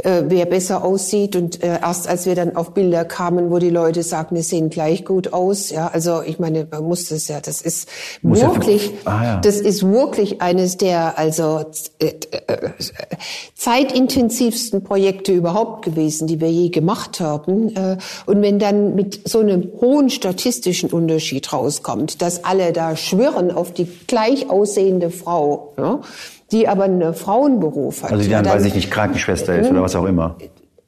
äh, 0.04 0.24
wer 0.28 0.46
besser 0.46 0.86
aussieht. 0.86 1.36
Und 1.36 1.62
äh, 1.62 1.80
erst 1.82 2.08
als 2.08 2.26
wir 2.26 2.36
dann 2.36 2.56
auf 2.56 2.74
Bilder 2.74 3.04
kamen, 3.04 3.52
wo 3.52 3.60
die 3.60 3.70
Leute 3.70 4.04
sagen, 4.04 4.38
wir 4.38 4.44
sehen 4.44 4.70
gleich 4.70 5.04
gut 5.04 5.34
aus. 5.34 5.70
Ja, 5.70 5.88
also 5.88 6.22
ich 6.26 6.40
meine, 6.40 6.66
man 6.72 6.86
muss 6.86 7.10
das 7.10 7.28
ja. 7.28 7.42
Das 7.42 7.62
ist 7.62 7.90
muss 8.22 8.42
wirklich 8.42 8.85
ah, 9.06 9.24
ja. 9.24 9.38
das 9.38 9.60
ist 9.60 9.84
wirklich 9.84 10.42
eines 10.42 10.78
der 10.78 11.18
also 11.18 11.66
äh, 12.00 12.08
äh, 12.08 12.70
zeitintensivsten 13.56 14.84
Projekte 14.84 15.32
überhaupt 15.32 15.86
gewesen, 15.86 16.28
die 16.28 16.40
wir 16.40 16.52
je 16.52 16.70
gemacht 16.70 17.20
haben. 17.20 17.76
Äh, 17.76 17.98
und 18.26 18.42
wenn 18.42 18.60
dann 18.60 18.96
mit 18.96 19.28
so 19.28 19.40
einem 19.40 19.70
hohen 19.82 20.10
statistischen 20.10 20.92
Unterschied 20.92 21.52
rauskommt, 21.52 22.22
dass 22.22 22.44
alle 22.44 22.74
da 22.74 22.96
schwirren 22.96 23.52
auf 23.52 23.74
die 23.74 23.88
gleich 24.08 24.50
aussehende 24.50 25.10
Frau, 25.10 25.74
ja, 25.78 26.00
die 26.52 26.68
aber 26.68 26.84
einen 26.84 27.14
Frauenberuf 27.14 28.04
hat. 28.04 28.12
Also 28.12 28.24
die 28.24 28.30
dann, 28.30 28.44
dann 28.44 28.56
weiß 28.56 28.66
ich 28.66 28.76
nicht, 28.76 28.92
Krankenschwester 28.92 29.58
ist 29.58 29.72
oder 29.72 29.82
was 29.82 29.96
auch 29.96 30.06
immer. 30.06 30.36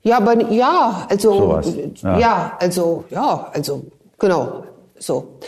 Ja, 0.03 0.17
aber 0.17 0.51
ja, 0.51 1.05
also 1.09 1.59
ja. 2.01 2.19
ja. 2.19 2.57
also 2.59 3.03
ja, 3.09 3.47
also 3.53 3.83
genau 4.17 4.63
so. 4.99 5.39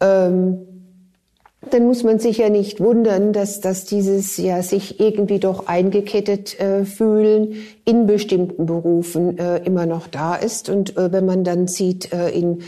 Ähm, 0.00 0.66
dann 1.68 1.86
muss 1.86 2.02
man 2.04 2.18
sich 2.18 2.38
ja 2.38 2.48
nicht 2.48 2.80
wundern, 2.80 3.34
dass, 3.34 3.60
dass 3.60 3.84
dieses 3.84 4.38
ja 4.38 4.62
sich 4.62 4.98
irgendwie 4.98 5.38
doch 5.38 5.66
eingekettet 5.66 6.58
äh, 6.58 6.86
fühlen 6.86 7.54
in 7.84 8.06
bestimmten 8.06 8.64
Berufen 8.64 9.38
äh, 9.38 9.58
immer 9.58 9.84
noch 9.84 10.06
da 10.06 10.34
ist. 10.34 10.70
Und 10.70 10.96
äh, 10.96 11.12
wenn 11.12 11.26
man 11.26 11.44
dann 11.44 11.68
sieht 11.68 12.12
äh, 12.14 12.30
in 12.30 12.62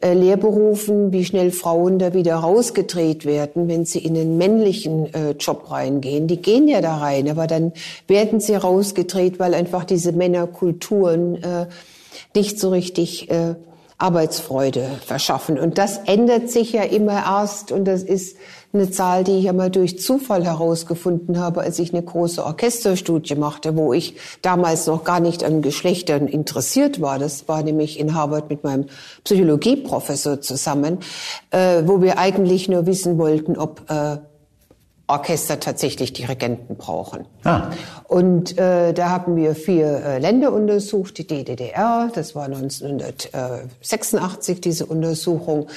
äh, 0.00 0.14
Lehrberufen, 0.14 1.12
wie 1.12 1.24
schnell 1.24 1.52
Frauen 1.52 2.00
da 2.00 2.14
wieder 2.14 2.34
rausgedreht 2.34 3.24
werden, 3.24 3.68
wenn 3.68 3.84
sie 3.84 4.00
in 4.00 4.16
einen 4.16 4.38
männlichen 4.38 5.12
äh, 5.14 5.30
Job 5.38 5.70
reingehen. 5.70 6.26
Die 6.26 6.42
gehen 6.42 6.66
ja 6.66 6.80
da 6.80 6.96
rein, 6.96 7.30
aber 7.30 7.46
dann 7.46 7.72
werden 8.08 8.40
sie 8.40 8.54
rausgedreht, 8.54 9.38
weil 9.38 9.54
einfach 9.54 9.84
diese 9.84 10.10
Männerkulturen 10.10 11.36
äh, 11.42 11.66
nicht 12.34 12.58
so 12.58 12.70
richtig 12.70 13.30
äh, 13.30 13.54
Arbeitsfreude 14.02 14.90
verschaffen. 15.06 15.58
Und 15.58 15.78
das 15.78 15.98
ändert 16.06 16.50
sich 16.50 16.72
ja 16.72 16.82
immer 16.82 17.24
erst 17.24 17.72
und 17.72 17.84
das 17.86 18.02
ist 18.02 18.36
eine 18.72 18.90
Zahl, 18.90 19.22
die 19.22 19.38
ich 19.38 19.44
ja 19.44 19.52
mal 19.52 19.70
durch 19.70 19.98
Zufall 19.98 20.44
herausgefunden 20.44 21.38
habe, 21.38 21.60
als 21.60 21.78
ich 21.78 21.92
eine 21.92 22.02
große 22.02 22.44
Orchesterstudie 22.44 23.34
machte, 23.34 23.76
wo 23.76 23.92
ich 23.92 24.16
damals 24.40 24.86
noch 24.86 25.04
gar 25.04 25.20
nicht 25.20 25.44
an 25.44 25.60
Geschlechtern 25.62 26.26
interessiert 26.26 27.00
war. 27.00 27.18
Das 27.18 27.48
war 27.48 27.62
nämlich 27.62 28.00
in 28.00 28.14
Harvard 28.14 28.48
mit 28.48 28.64
meinem 28.64 28.86
Psychologieprofessor 29.24 30.40
zusammen, 30.40 30.98
äh, 31.50 31.82
wo 31.84 32.00
wir 32.00 32.18
eigentlich 32.18 32.68
nur 32.68 32.86
wissen 32.86 33.18
wollten, 33.18 33.58
ob 33.58 33.82
äh, 33.90 34.16
Orchester 35.12 35.60
tatsächlich 35.60 36.12
Dirigenten 36.12 36.74
brauchen. 36.76 37.26
Ah. 37.44 37.70
Und 38.08 38.58
äh, 38.58 38.92
da 38.92 39.10
haben 39.10 39.36
wir 39.36 39.54
vier 39.54 40.02
äh, 40.04 40.18
Länder 40.18 40.52
untersucht, 40.52 41.16
die 41.18 41.26
DDR, 41.26 42.10
das 42.14 42.34
war 42.34 42.46
1986 42.46 44.60
diese 44.60 44.86
Untersuchung 44.86 45.68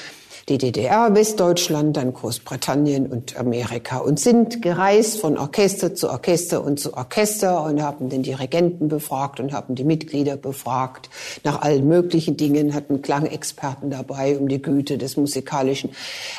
die 0.47 0.59
DDR, 0.59 1.15
Westdeutschland, 1.15 1.97
dann 1.97 2.13
Großbritannien 2.13 3.07
und 3.07 3.35
Amerika 3.35 3.97
und 3.97 4.19
sind 4.19 4.61
gereist 4.61 5.19
von 5.19 5.39
Orchester 5.39 5.95
zu 5.95 6.07
Orchester 6.07 6.63
und 6.63 6.79
zu 6.79 6.93
Orchester 6.93 7.63
und 7.63 7.81
haben 7.81 8.09
den 8.09 8.21
Dirigenten 8.21 8.87
befragt 8.87 9.39
und 9.39 9.53
haben 9.53 9.73
die 9.73 9.83
Mitglieder 9.83 10.37
befragt 10.37 11.09
nach 11.43 11.63
allen 11.63 11.87
möglichen 11.87 12.37
Dingen, 12.37 12.75
hatten 12.75 13.01
Klangexperten 13.01 13.89
dabei 13.89 14.37
um 14.37 14.47
die 14.47 14.61
Güte 14.61 14.99
des 14.99 15.17
musikalischen. 15.17 15.89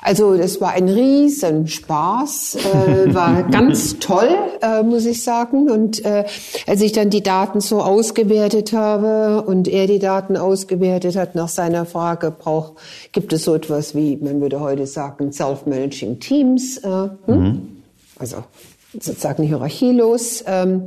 Also 0.02 0.36
das 0.36 0.60
war 0.60 0.70
ein 0.70 0.88
Riesenspaß, 0.88 2.58
äh, 2.58 3.12
war 3.14 3.42
ganz 3.42 3.98
toll, 3.98 4.28
äh, 4.62 4.84
muss 4.84 5.04
ich 5.04 5.24
sagen. 5.24 5.68
Und 5.68 6.04
äh, 6.04 6.26
als 6.68 6.80
ich 6.80 6.92
dann 6.92 7.10
die 7.10 7.24
Daten 7.24 7.60
so 7.60 7.82
ausgewertet 7.82 8.72
habe 8.72 9.42
und 9.42 9.66
er 9.66 9.88
die 9.88 9.98
Daten 9.98 10.36
ausgewertet 10.36 11.16
hat 11.16 11.34
nach 11.34 11.48
seiner 11.48 11.86
Frage, 11.86 12.30
braucht, 12.30 12.74
gibt 13.10 13.32
es 13.32 13.42
so 13.42 13.56
etwas 13.56 13.95
wie, 13.96 14.16
man 14.16 14.40
würde 14.40 14.60
heute 14.60 14.86
sagen, 14.86 15.32
Self-Managing 15.32 16.20
Teams, 16.20 16.78
äh, 16.78 16.88
hm? 16.88 17.10
mhm. 17.26 17.82
also 18.18 18.44
sozusagen 18.92 19.42
hierarchielos, 19.42 20.44
ähm, 20.46 20.82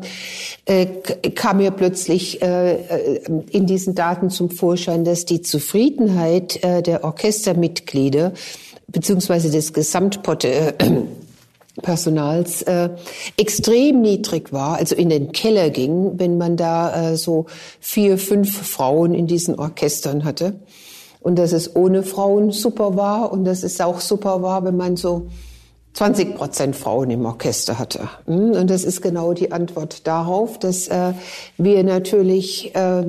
äh, 0.66 0.86
kam 1.36 1.58
mir 1.58 1.72
plötzlich 1.72 2.42
äh, 2.42 2.74
äh, 2.74 3.22
in 3.52 3.66
diesen 3.66 3.96
Daten 3.96 4.30
zum 4.30 4.50
Vorschein, 4.50 5.04
dass 5.04 5.26
die 5.26 5.42
Zufriedenheit 5.42 6.64
äh, 6.64 6.82
der 6.82 7.04
Orchestermitglieder 7.04 8.32
beziehungsweise 8.88 9.52
des 9.52 9.74
Gesamtpersonals 9.74 12.62
äh, 12.64 12.90
extrem 13.38 14.02
niedrig 14.02 14.52
war, 14.52 14.78
also 14.78 14.96
in 14.96 15.10
den 15.10 15.32
Keller 15.32 15.70
ging, 15.70 16.18
wenn 16.18 16.38
man 16.38 16.58
da 16.58 17.12
äh, 17.12 17.18
so 17.18 17.46
vier, 17.80 18.18
fünf 18.18 18.52
Frauen 18.52 19.14
in 19.14 19.28
diesen 19.28 19.60
Orchestern 19.60 20.24
hatte 20.24 20.56
und 21.20 21.38
dass 21.38 21.52
es 21.52 21.76
ohne 21.76 22.04
Frauen 22.04 22.52
super 22.52 22.96
war 22.96 23.32
und 23.32 23.46
dass 23.46 23.64
es 23.64 23.80
auch 23.82 24.00
super 24.00 24.42
war, 24.42 24.64
wenn 24.64 24.78
man 24.78 24.96
so 24.98 25.28
20 25.94 26.36
Prozent 26.36 26.76
Frauen 26.76 27.10
im 27.10 27.26
Orchester 27.26 27.80
hatte. 27.80 28.10
Hm? 28.26 28.52
Und 28.52 28.70
das 28.70 28.84
ist 28.84 29.02
genau 29.02 29.34
die 29.34 29.52
Antwort 29.52 30.08
darauf, 30.08 30.58
dass 30.60 30.88
äh, 30.88 31.14
wir 31.58 31.84
natürlich 31.84 32.74
äh, 32.76 33.04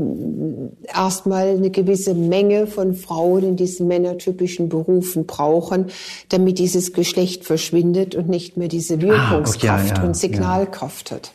erstmal 0.92 1.50
eine 1.50 1.70
gewisse 1.70 2.14
Menge 2.14 2.66
von 2.66 2.94
Frauen 2.94 3.44
in 3.44 3.56
diesen 3.56 3.86
männertypischen 3.86 4.68
Berufen 4.68 5.26
brauchen, 5.26 5.86
damit 6.30 6.58
dieses 6.58 6.92
Geschlecht 6.92 7.44
verschwindet 7.44 8.16
und 8.16 8.28
nicht 8.28 8.56
mehr 8.56 8.68
diese 8.68 9.00
Wirkungskraft 9.00 9.90
ah, 9.90 9.92
okay, 9.92 10.00
ja, 10.00 10.04
und 10.04 10.16
Signalkraft 10.16 11.10
ja. 11.10 11.16
hat. 11.16 11.32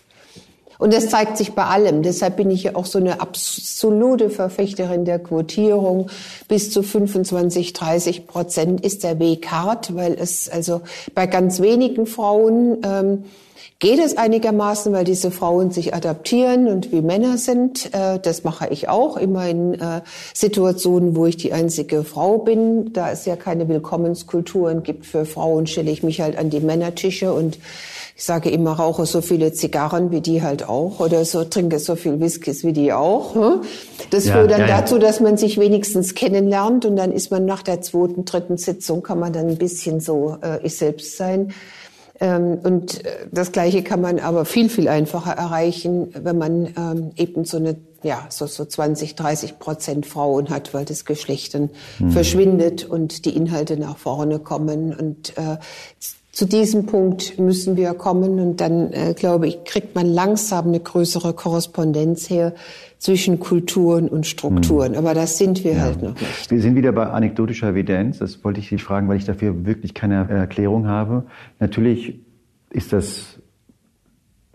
Und 0.78 0.94
das 0.94 1.10
zeigt 1.10 1.38
sich 1.38 1.54
bei 1.54 1.66
allem. 1.66 2.04
Deshalb 2.04 2.38
bin 2.38 2.52
ich 2.52 2.64
ja 2.64 2.76
auch 2.76 2.86
so 2.86 3.00
eine 3.00 3.22
absolute 3.22 4.30
Verfechterin 4.30 5.06
der 5.06 5.20
Quotierung. 5.20 6.10
Bis 6.48 6.72
zu 6.72 6.84
25, 6.84 7.74
30 7.74 8.28
Prozent 8.28 8.82
ist 8.82 9.04
der 9.04 9.20
Weg 9.20 9.48
hart, 9.52 9.96
weil 9.96 10.14
es 10.14 10.50
also 10.50 10.82
bei 11.14 11.28
ganz 11.28 11.62
wenigen 11.62 12.06
Frauen 12.06 12.78
ähm, 12.84 13.24
geht 13.80 14.00
es 14.00 14.18
einigermaßen, 14.18 14.94
weil 14.94 15.04
diese 15.04 15.32
Frauen 15.32 15.72
sich 15.72 15.94
adaptieren 15.94 16.68
und 16.68 16.92
wie 16.92 17.02
Männer 17.02 17.38
sind. 17.38 17.94
Äh, 17.94 18.20
das 18.20 18.44
mache 18.44 18.68
ich 18.70 18.88
auch 18.90 19.18
immer 19.18 19.48
in 19.48 19.74
äh, 19.76 20.02
Situationen, 20.34 21.16
wo 21.16 21.26
ich 21.26 21.38
die 21.38 21.54
einzige 21.54 22.04
Frau 22.04 22.38
bin. 22.38 22.94
Da 22.94 23.12
es 23.12 23.26
ja 23.26 23.36
keine 23.36 23.68
Willkommenskulturen 23.68 24.84
gibt 24.84 25.06
für 25.06 25.26
Frauen, 25.26 25.68
stelle 25.68 25.92
ich 25.92 26.04
mich 26.04 26.22
halt 26.22 26.38
an 26.38 26.50
die 26.50 26.62
Männertische 26.62 27.34
und 27.34 27.58
ich 28.17 28.23
sage 28.23 28.49
immer, 28.49 28.71
rauche 28.71 29.06
so 29.06 29.19
viele 29.19 29.51
Zigarren 29.51 30.10
wie 30.10 30.21
die 30.21 30.41
halt 30.41 30.67
auch 30.69 31.01
oder 31.01 31.25
so 31.25 31.43
trinke 31.43 31.80
so 31.80 31.97
viel 31.97 32.21
Whiskys 32.21 32.63
wie 32.63 32.71
die 32.71 32.93
auch. 32.93 33.36
Hm? 33.36 33.62
Das 34.10 34.25
ja, 34.25 34.36
führt 34.36 34.51
dann 34.51 34.62
ja, 34.62 34.67
dazu, 34.67 34.97
dass 34.99 35.19
man 35.19 35.36
sich 35.36 35.60
wenigstens 35.60 36.15
kennenlernt 36.15 36.86
und 36.86 36.95
dann 36.95 37.12
ist 37.12 37.30
man 37.30 37.43
nach 37.43 37.62
der 37.62 37.82
zweiten, 37.82 38.23
dritten 38.23 38.58
Sitzung 38.58 39.04
kann 39.04 39.19
man 39.19 39.34
dann 39.34 39.49
ein 39.49 39.58
bisschen 39.58 39.99
so 39.99 40.38
äh, 40.41 40.65
ich 40.65 40.78
selbst 40.78 41.17
sein. 41.17 41.54
Ähm, 42.21 42.60
und 42.63 43.04
äh, 43.04 43.28
das 43.34 43.51
Gleiche 43.51 43.84
kann 43.84 43.99
man 43.99 44.19
aber 44.19 44.45
viel, 44.45 44.69
viel 44.69 44.88
einfacher 44.88 45.34
erreichen, 45.34 46.13
wenn 46.17 46.38
man 46.38 46.67
ähm, 46.78 47.12
eben 47.17 47.43
so 47.43 47.58
eine, 47.58 47.75
ja, 48.04 48.28
so, 48.30 48.45
so 48.45 48.63
20, 48.63 49.15
30 49.15 49.60
Prozent 49.60 50.06
Frauen 50.06 50.49
hat, 50.49 50.73
weil 50.73 50.86
das 50.86 51.04
Geschlecht 51.04 51.54
dann 51.54 51.69
mhm. 51.99 52.12
verschwindet 52.12 52.86
und 52.86 53.25
die 53.25 53.36
Inhalte 53.36 53.75
nach 53.75 53.97
vorne 53.97 54.39
kommen. 54.39 54.95
Und 54.95 55.38
äh, 55.38 55.58
zu 56.36 56.45
diesem 56.45 56.86
Punkt 56.86 57.39
müssen 57.39 57.78
wir 57.78 57.93
kommen 57.93 58.41
und 58.41 58.60
dann, 58.60 58.91
äh, 58.91 59.13
glaube 59.17 59.48
ich, 59.48 59.63
kriegt 59.63 59.95
man 59.95 60.06
langsam 60.06 60.67
eine 60.67 60.82
größere 60.82 61.32
Korrespondenz 61.32 62.30
her 62.30 62.54
zwischen 62.98 63.39
Kulturen 63.39 64.10
und 64.10 64.28
Strukturen. 64.28 64.91
Mhm. 64.91 64.98
Aber 64.98 65.13
das 65.13 65.38
sind 65.38 65.63
wir 65.63 65.76
ja. 65.76 65.80
halt 65.80 66.02
noch 66.02 66.13
nicht. 66.13 66.52
Wir 66.52 66.62
sind 66.62 66.76
wieder 66.76 66.91
bei 66.91 67.06
anekdotischer 67.06 67.69
Evidenz. 67.69 68.17
Das 68.17 68.43
wollte 68.43 68.60
ich 68.60 68.67
Sie 68.67 68.80
fragen, 68.80 69.08
weil 69.08 69.15
ich 69.15 69.24
dafür 69.24 69.65
wirklich 69.65 69.93
keine 69.93 70.30
Erklärung 70.30 70.88
habe. 70.88 71.24
Natürlich 71.60 72.19
ist 72.69 72.91
das 72.91 73.39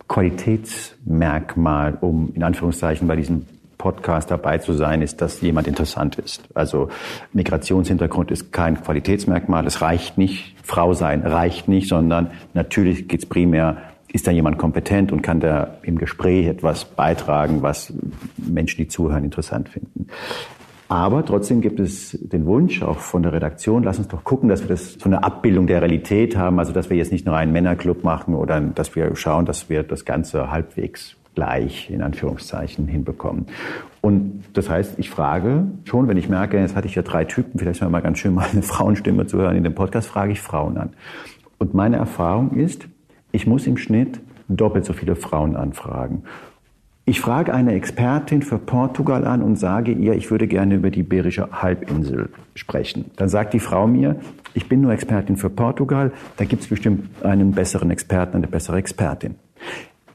Qualitätsmerkmal, 0.07 1.97
um 2.03 2.31
in 2.35 2.43
Anführungszeichen 2.43 3.09
bei 3.09 3.17
diesem 3.17 3.47
Podcast 3.81 4.31
dabei 4.31 4.59
zu 4.59 4.75
sein, 4.75 5.01
ist, 5.01 5.23
dass 5.23 5.41
jemand 5.41 5.67
interessant 5.67 6.17
ist. 6.17 6.43
Also 6.55 6.91
Migrationshintergrund 7.33 8.31
ist 8.31 8.53
kein 8.53 8.83
Qualitätsmerkmal. 8.83 9.67
Es 9.67 9.81
reicht 9.81 10.19
nicht, 10.19 10.55
Frau 10.63 10.93
sein 10.93 11.23
reicht 11.23 11.67
nicht, 11.67 11.89
sondern 11.89 12.31
natürlich 12.53 13.09
geht 13.09 13.21
es 13.21 13.27
primär, 13.27 13.79
ist 14.13 14.27
da 14.27 14.33
jemand 14.33 14.59
kompetent 14.59 15.13
und 15.13 15.23
kann 15.23 15.41
da 15.41 15.79
im 15.83 15.97
Gespräch 15.97 16.47
etwas 16.47 16.85
beitragen, 16.85 17.63
was 17.63 17.95
Menschen, 18.37 18.77
die 18.77 18.89
zuhören, 18.89 19.25
interessant 19.25 19.71
finden. 19.71 20.09
Aber 20.89 21.25
trotzdem 21.25 21.63
gibt 21.63 21.81
es 21.81 22.19
den 22.21 22.45
Wunsch 22.45 22.83
auch 22.83 22.99
von 22.99 23.23
der 23.23 23.33
Redaktion, 23.33 23.83
lass 23.83 23.99
uns 23.99 24.09
doch 24.09 24.25
gucken, 24.25 24.51
dass 24.51 24.61
wir 24.61 24.69
das 24.69 24.95
so 24.95 25.07
eine 25.07 25.23
Abbildung 25.23 25.67
der 25.67 25.81
Realität 25.81 26.37
haben, 26.37 26.59
also 26.59 26.73
dass 26.73 26.91
wir 26.91 26.99
jetzt 26.99 27.13
nicht 27.13 27.25
nur 27.25 27.35
einen 27.35 27.53
Männerclub 27.53 28.05
machen 28.05 28.35
oder 28.35 28.61
dass 28.61 28.95
wir 28.95 29.17
schauen, 29.17 29.47
dass 29.47 29.71
wir 29.71 29.85
das 29.85 30.05
Ganze 30.05 30.51
halbwegs 30.51 31.17
gleich 31.35 31.91
in 31.91 32.03
Anführungszeichen 32.03 32.87
hinbekommen. 32.87 33.47
Und 34.01 34.45
das 34.55 34.69
heißt, 34.69 34.99
ich 34.99 35.11
frage 35.11 35.65
schon, 35.85 36.09
wenn 36.09 36.17
ich 36.17 36.29
merke, 36.29 36.59
jetzt 36.59 36.75
hatte 36.75 36.87
ich 36.87 36.95
ja 36.95 37.03
drei 37.03 37.25
Typen, 37.25 37.59
vielleicht 37.59 37.81
wäre 37.81 37.91
mal 37.91 38.01
ganz 38.01 38.19
schön, 38.19 38.35
mal 38.35 38.47
eine 38.51 38.63
Frauenstimme 38.63 39.27
zu 39.27 39.39
hören 39.39 39.57
in 39.57 39.65
dem 39.65 39.75
Podcast, 39.75 40.09
frage 40.09 40.33
ich 40.33 40.41
Frauen 40.41 40.77
an. 40.77 40.91
Und 41.59 41.75
meine 41.75 41.97
Erfahrung 41.97 42.53
ist, 42.53 42.89
ich 43.33 43.47
muss 43.47 43.67
im 43.67 43.77
Schnitt 43.77 44.21
doppelt 44.49 44.85
so 44.85 44.93
viele 44.93 45.15
Frauen 45.15 45.57
anfragen. 45.57 46.25
Ich 47.05 47.21
frage 47.21 47.53
eine 47.53 47.75
Expertin 47.75 48.43
für 48.43 48.59
Portugal 48.59 49.27
an 49.27 49.43
und 49.43 49.57
sage 49.57 49.91
ihr, 49.93 50.15
ich 50.15 50.31
würde 50.31 50.47
gerne 50.47 50.77
über 50.77 50.91
die 50.91 51.01
Iberische 51.01 51.49
Halbinsel 51.51 52.29
sprechen. 52.55 53.11
Dann 53.17 53.29
sagt 53.29 53.53
die 53.53 53.59
Frau 53.59 53.87
mir, 53.87 54.21
ich 54.55 54.69
bin 54.69 54.81
nur 54.81 54.93
Expertin 54.93 55.37
für 55.37 55.51
Portugal, 55.51 56.13
da 56.37 56.45
gibt 56.45 56.63
es 56.63 56.69
bestimmt 56.69 57.09
einen 57.25 57.53
besseren 57.53 57.91
Experten, 57.91 58.37
eine 58.37 58.47
bessere 58.47 58.77
Expertin. 58.77 59.35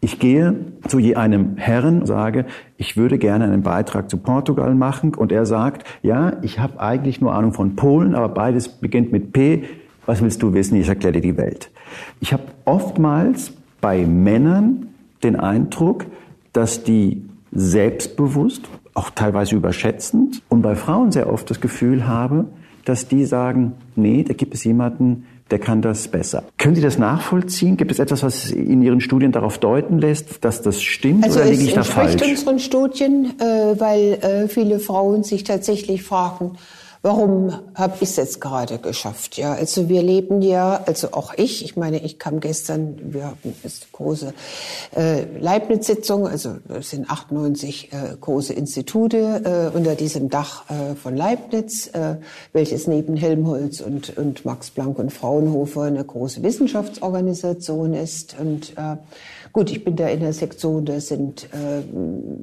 Ich 0.06 0.20
gehe 0.20 0.54
zu 0.88 1.00
einem 1.00 1.58
Herren 1.58 2.02
und 2.02 2.06
sage, 2.06 2.46
ich 2.78 2.96
würde 2.96 3.18
gerne 3.18 3.46
einen 3.46 3.64
Beitrag 3.64 4.08
zu 4.08 4.18
Portugal 4.18 4.76
machen 4.76 5.16
und 5.16 5.32
er 5.32 5.48
sagt, 5.48 5.84
ja, 6.04 6.34
ich 6.44 6.60
habe 6.60 6.80
eigentlich 6.80 7.22
nur 7.22 7.34
Ahnung 7.34 7.54
von 7.54 7.76
Polen, 7.76 8.14
aber 8.14 8.30
beides 8.30 8.68
beginnt 8.68 9.12
mit 9.12 9.34
P. 9.34 9.64
Was 10.06 10.22
willst 10.22 10.44
du 10.44 10.54
wissen? 10.54 10.76
Ich 10.80 10.88
erkläre 10.88 11.14
dir 11.14 11.22
die 11.22 11.38
Welt. 11.38 11.72
Ich 12.20 12.34
habe 12.34 12.44
oftmals 12.66 13.52
bei 13.82 14.06
Männern 14.06 14.90
den 15.24 15.38
Eindruck, 15.38 16.06
dass 16.54 16.84
die 16.84 17.28
selbstbewusst, 17.52 18.70
auch 18.94 19.10
teilweise 19.10 19.56
überschätzend 19.56 20.44
und 20.50 20.62
bei 20.62 20.76
Frauen 20.76 21.12
sehr 21.12 21.34
oft 21.34 21.50
das 21.50 21.62
Gefühl 21.62 22.08
habe, 22.08 22.46
dass 22.86 23.08
die 23.08 23.26
sagen, 23.26 23.72
nee, 23.96 24.22
da 24.22 24.36
gibt 24.36 24.54
es 24.54 24.64
jemanden, 24.66 25.26
der 25.52 25.60
kann 25.60 25.82
das 25.82 26.08
besser. 26.08 26.44
Können 26.58 26.76
Sie 26.76 26.82
das 26.82 26.98
nachvollziehen? 26.98 27.78
Gibt 27.78 27.92
es 27.92 28.00
etwas, 28.00 28.24
was 28.24 28.50
in 28.50 28.82
Ihren 28.82 29.00
Studien 29.00 29.32
darauf 29.32 29.60
deuten 29.60 30.00
lässt, 30.00 30.44
dass 30.44 30.62
das 30.62 30.82
stimmt 30.82 31.24
also 31.24 31.40
oder 31.40 31.50
liege 31.50 31.64
ich 31.64 31.74
da 31.74 31.84
falsch? 31.84 32.08
Es 32.08 32.14
entspricht 32.14 32.40
unseren 32.40 32.60
Studien, 32.60 33.40
äh, 33.40 33.80
weil 33.80 34.14
äh, 34.22 34.48
viele 34.48 34.80
Frauen 34.80 35.24
sich 35.24 35.44
tatsächlich 35.44 36.04
fragen, 36.04 36.58
warum 37.06 37.54
habe 37.76 37.98
ich 37.98 38.10
es 38.10 38.16
jetzt 38.16 38.42
gerade 38.42 38.80
geschafft? 38.80 39.38
Ja, 39.38 39.54
also 39.54 39.90
wir 39.90 40.02
leben 40.02 40.42
ja, 40.42 40.82
also 40.88 41.10
auch 41.12 41.36
ich, 41.38 41.64
ich 41.64 41.78
meine, 41.78 42.04
ich 42.04 42.18
kam 42.18 42.40
gestern, 42.40 42.98
wir 43.14 43.28
hatten 43.28 43.54
eine 43.64 43.72
große 43.92 44.34
äh, 44.96 45.26
Leibniz-Sitzung, 45.40 46.28
also 46.28 46.56
es 46.68 46.90
sind 46.90 47.08
98 47.08 47.94
äh, 47.94 48.18
große 48.20 48.54
Institute 48.54 49.18
äh, 49.18 49.78
unter 49.78 49.94
diesem 49.94 50.30
Dach 50.30 50.68
äh, 50.68 50.96
von 50.96 51.16
Leibniz, 51.16 51.92
äh, 51.94 52.16
welches 52.54 52.88
neben 52.88 53.16
Helmholtz 53.16 53.82
und, 53.82 54.18
und 54.18 54.44
Max 54.44 54.72
Planck 54.72 54.98
und 54.98 55.14
Fraunhofer 55.14 55.84
eine 55.84 56.04
große 56.04 56.42
Wissenschaftsorganisation 56.42 57.94
ist 57.94 58.36
und 58.40 58.72
äh, 58.78 58.98
Gut, 59.56 59.72
ich 59.72 59.86
bin 59.86 59.96
da 59.96 60.10
in 60.10 60.20
der 60.20 60.34
Sektion, 60.34 60.84
da 60.84 61.00
sind 61.00 61.46
äh, 61.54 61.82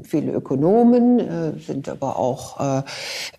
viele 0.03 0.33
Ökonomen, 0.33 1.19
äh, 1.19 1.53
sind 1.61 1.91
aber 1.91 2.19
auch 2.19 2.59
äh, 2.59 2.83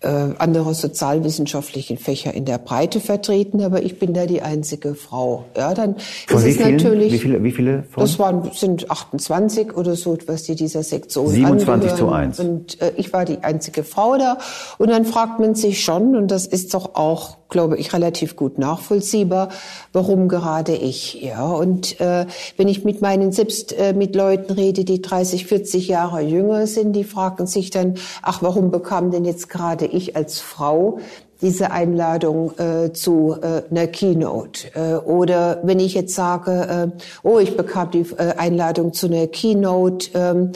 äh, 0.02 0.32
andere 0.38 0.74
sozialwissenschaftliche 0.74 1.96
Fächer 1.96 2.32
in 2.32 2.44
der 2.44 2.58
Breite 2.58 3.00
vertreten, 3.00 3.60
aber 3.64 3.82
ich 3.82 3.98
bin 3.98 4.14
da 4.14 4.26
die 4.26 4.42
einzige 4.42 4.94
Frau. 4.94 5.46
Ja, 5.56 5.74
dann 5.74 5.96
Von 6.28 6.36
ist 6.36 6.44
wie 6.44 6.50
es 6.50 6.56
vielen? 6.58 6.76
natürlich. 6.76 7.12
Wie 7.14 7.18
viele, 7.18 7.42
wie 7.42 7.50
viele 7.50 7.82
Frauen? 7.90 8.04
Das 8.06 8.18
waren, 8.20 8.48
sind 8.52 8.88
28 8.88 9.76
oder 9.76 9.96
so, 9.96 10.16
was 10.26 10.44
die 10.44 10.54
dieser 10.54 10.84
Sektion 10.84 11.30
27 11.30 11.90
angehören. 11.90 12.32
zu 12.32 12.38
1. 12.38 12.38
Und 12.38 12.80
äh, 12.80 12.92
ich 12.96 13.12
war 13.12 13.24
die 13.24 13.38
einzige 13.38 13.82
Frau 13.82 14.16
da. 14.16 14.38
Und 14.78 14.88
dann 14.90 15.04
fragt 15.04 15.40
man 15.40 15.56
sich 15.56 15.82
schon, 15.82 16.14
und 16.14 16.30
das 16.30 16.46
ist 16.46 16.74
doch 16.74 16.94
auch 16.94 17.38
glaube 17.54 17.76
ich, 17.78 17.92
relativ 17.92 18.34
gut 18.34 18.58
nachvollziehbar, 18.58 19.48
warum 19.92 20.26
gerade 20.26 20.74
ich. 20.74 21.22
Ja, 21.22 21.46
und 21.46 22.00
äh, 22.00 22.26
wenn 22.56 22.66
ich 22.66 22.84
mit 22.84 23.00
meinen 23.00 23.30
selbst 23.30 23.72
äh, 23.78 23.92
mit 23.92 24.16
Leuten 24.16 24.52
rede, 24.52 24.84
die 24.84 25.00
30, 25.00 25.46
40 25.46 25.86
Jahre 25.86 26.20
jünger 26.20 26.66
sind, 26.66 26.94
die 26.94 27.04
fragen 27.04 27.46
sich 27.46 27.70
dann, 27.70 27.94
ach, 28.22 28.42
warum 28.42 28.72
bekam 28.72 29.12
denn 29.12 29.24
jetzt 29.24 29.48
gerade 29.48 29.86
ich 29.86 30.16
als 30.16 30.40
Frau 30.40 30.98
diese 31.42 31.70
Einladung 31.70 32.58
äh, 32.58 32.92
zu 32.92 33.36
äh, 33.40 33.62
einer 33.70 33.86
Keynote. 33.86 34.74
Äh, 34.74 34.96
oder 34.96 35.60
wenn 35.62 35.78
ich 35.78 35.94
jetzt 35.94 36.14
sage, 36.14 36.92
äh, 36.92 37.04
oh, 37.22 37.38
ich 37.38 37.56
bekam 37.56 37.92
die 37.92 38.04
äh, 38.18 38.34
Einladung 38.36 38.92
zu 38.92 39.06
einer 39.06 39.28
Keynote, 39.28 40.10
äh, 40.14 40.48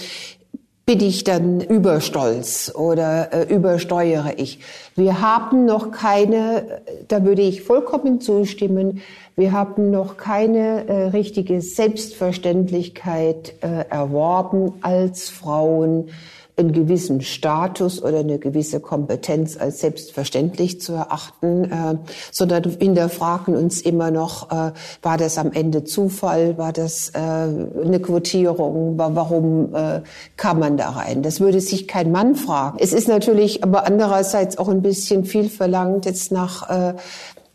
bin 0.88 1.00
ich 1.00 1.22
dann 1.22 1.60
überstolz 1.60 2.72
oder 2.74 3.30
äh, 3.34 3.54
übersteuere 3.54 4.32
ich. 4.38 4.60
Wir 4.96 5.20
haben 5.20 5.66
noch 5.66 5.90
keine, 5.90 6.80
da 7.08 7.26
würde 7.26 7.42
ich 7.42 7.60
vollkommen 7.60 8.22
zustimmen, 8.22 9.02
wir 9.36 9.52
haben 9.52 9.90
noch 9.90 10.16
keine 10.16 10.88
äh, 10.88 11.08
richtige 11.08 11.60
Selbstverständlichkeit 11.60 13.52
äh, 13.60 13.84
erworben 13.90 14.72
als 14.80 15.28
Frauen 15.28 16.08
einen 16.58 16.72
gewissen 16.72 17.20
Status 17.20 18.02
oder 18.02 18.20
eine 18.20 18.38
gewisse 18.38 18.80
Kompetenz 18.80 19.56
als 19.56 19.80
selbstverständlich 19.80 20.80
zu 20.80 20.92
erachten, 20.92 21.64
äh, 21.64 21.96
sondern 22.32 22.64
hinterfragen 22.64 23.56
uns 23.56 23.80
immer 23.80 24.10
noch, 24.10 24.50
äh, 24.50 24.72
war 25.02 25.16
das 25.16 25.38
am 25.38 25.52
Ende 25.52 25.84
Zufall, 25.84 26.58
war 26.58 26.72
das 26.72 27.10
äh, 27.10 27.18
eine 27.18 28.00
Quotierung, 28.00 28.94
warum 28.96 29.74
äh, 29.74 30.02
kam 30.36 30.58
man 30.58 30.76
da 30.76 30.90
rein? 30.90 31.22
Das 31.22 31.40
würde 31.40 31.60
sich 31.60 31.88
kein 31.88 32.12
Mann 32.12 32.34
fragen. 32.34 32.78
Es 32.80 32.92
ist 32.92 33.08
natürlich 33.08 33.62
aber 33.62 33.86
andererseits 33.86 34.58
auch 34.58 34.68
ein 34.68 34.82
bisschen 34.82 35.24
viel 35.24 35.48
verlangt, 35.48 36.06
jetzt 36.06 36.32
nach 36.32 36.68
äh, 36.70 36.94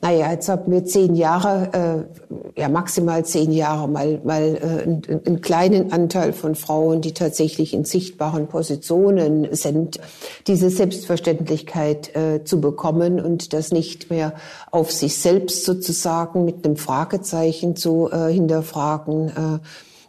naja, 0.04 0.32
jetzt 0.34 0.50
haben 0.50 0.70
wir 0.70 0.84
zehn 0.84 1.16
Jahre, 1.16 2.06
äh, 2.58 2.60
ja 2.60 2.68
maximal 2.68 3.24
zehn 3.24 3.54
Jahre, 3.54 3.88
mal, 3.88 4.20
mal 4.26 4.58
äh, 4.58 4.84
einen, 4.84 5.02
einen 5.26 5.40
kleinen 5.40 5.94
Anteil 5.94 6.34
von 6.34 6.56
Frauen, 6.56 7.00
die 7.00 7.14
tatsächlich 7.14 7.74
in 7.74 7.86
sichtbaren 7.86 8.48
Positionen 8.48 9.48
sind, 9.56 10.02
diese 10.46 10.70
Selbstverständlichkeit 10.70 12.14
äh, 12.18 12.44
zu 12.44 12.60
bekommen 12.60 13.22
und 13.22 13.54
das 13.54 13.72
nicht 13.72 14.10
mehr 14.10 14.34
auf 14.72 14.92
sich 14.92 15.18
selbst 15.18 15.64
sozusagen 15.64 16.44
mit 16.44 16.66
einem 16.66 16.76
Fragezeichen 16.76 17.78
zu 17.78 18.10
äh, 18.12 18.30
hinterfragen. 18.30 19.30
Äh, 19.30 19.60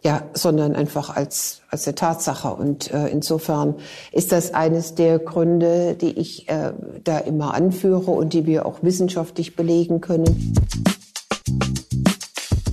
ja, 0.05 0.21
sondern 0.33 0.75
einfach 0.75 1.09
als, 1.09 1.63
als 1.71 1.87
eine 1.87 1.95
Tatsache. 1.95 2.49
Und 2.49 2.91
äh, 2.91 3.07
insofern 3.07 3.73
ist 4.11 4.31
das 4.31 4.53
eines 4.53 4.93
der 4.93 5.17
Gründe, 5.17 5.97
die 5.99 6.11
ich 6.11 6.47
äh, 6.47 6.73
da 7.03 7.17
immer 7.17 7.55
anführe 7.55 8.11
und 8.11 8.33
die 8.33 8.45
wir 8.45 8.67
auch 8.67 8.83
wissenschaftlich 8.83 9.55
belegen 9.55 10.01
können. 10.01 10.53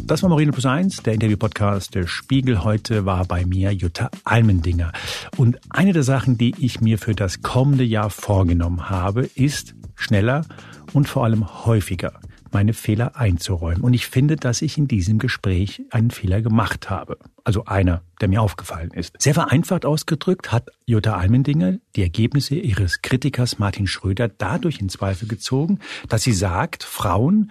Das 0.04 0.22
war 0.22 0.28
Moreno 0.28 0.52
Plus 0.52 0.66
Eins, 0.66 0.98
der 0.98 1.14
Interview-Podcast 1.14 1.94
der 1.94 2.06
Spiegel. 2.06 2.64
Heute 2.64 3.06
war 3.06 3.24
bei 3.24 3.46
mir 3.46 3.72
Jutta 3.72 4.10
Almendinger. 4.24 4.92
Und 5.38 5.58
eine 5.70 5.94
der 5.94 6.02
Sachen, 6.02 6.36
die 6.36 6.54
ich 6.58 6.82
mir 6.82 6.98
für 6.98 7.14
das 7.14 7.40
kommende 7.40 7.84
Jahr 7.84 8.10
vorgenommen 8.10 8.90
habe, 8.90 9.30
ist 9.34 9.74
schneller 9.94 10.44
und 10.92 11.08
vor 11.08 11.24
allem 11.24 11.64
häufiger 11.64 12.12
meine 12.52 12.72
Fehler 12.72 13.16
einzuräumen. 13.16 13.82
Und 13.82 13.94
ich 13.94 14.06
finde, 14.06 14.36
dass 14.36 14.62
ich 14.62 14.78
in 14.78 14.88
diesem 14.88 15.18
Gespräch 15.18 15.82
einen 15.90 16.10
Fehler 16.10 16.42
gemacht 16.42 16.90
habe. 16.90 17.18
Also 17.44 17.64
einer, 17.64 18.02
der 18.20 18.28
mir 18.28 18.42
aufgefallen 18.42 18.90
ist. 18.92 19.14
Sehr 19.18 19.34
vereinfacht 19.34 19.84
ausgedrückt 19.84 20.52
hat 20.52 20.68
Jutta 20.86 21.16
Almendinger 21.16 21.78
die 21.96 22.02
Ergebnisse 22.02 22.54
ihres 22.54 23.02
Kritikers 23.02 23.58
Martin 23.58 23.86
Schröder 23.86 24.28
dadurch 24.28 24.80
in 24.80 24.88
Zweifel 24.88 25.28
gezogen, 25.28 25.78
dass 26.08 26.22
sie 26.22 26.32
sagt, 26.32 26.84
Frauen 26.84 27.50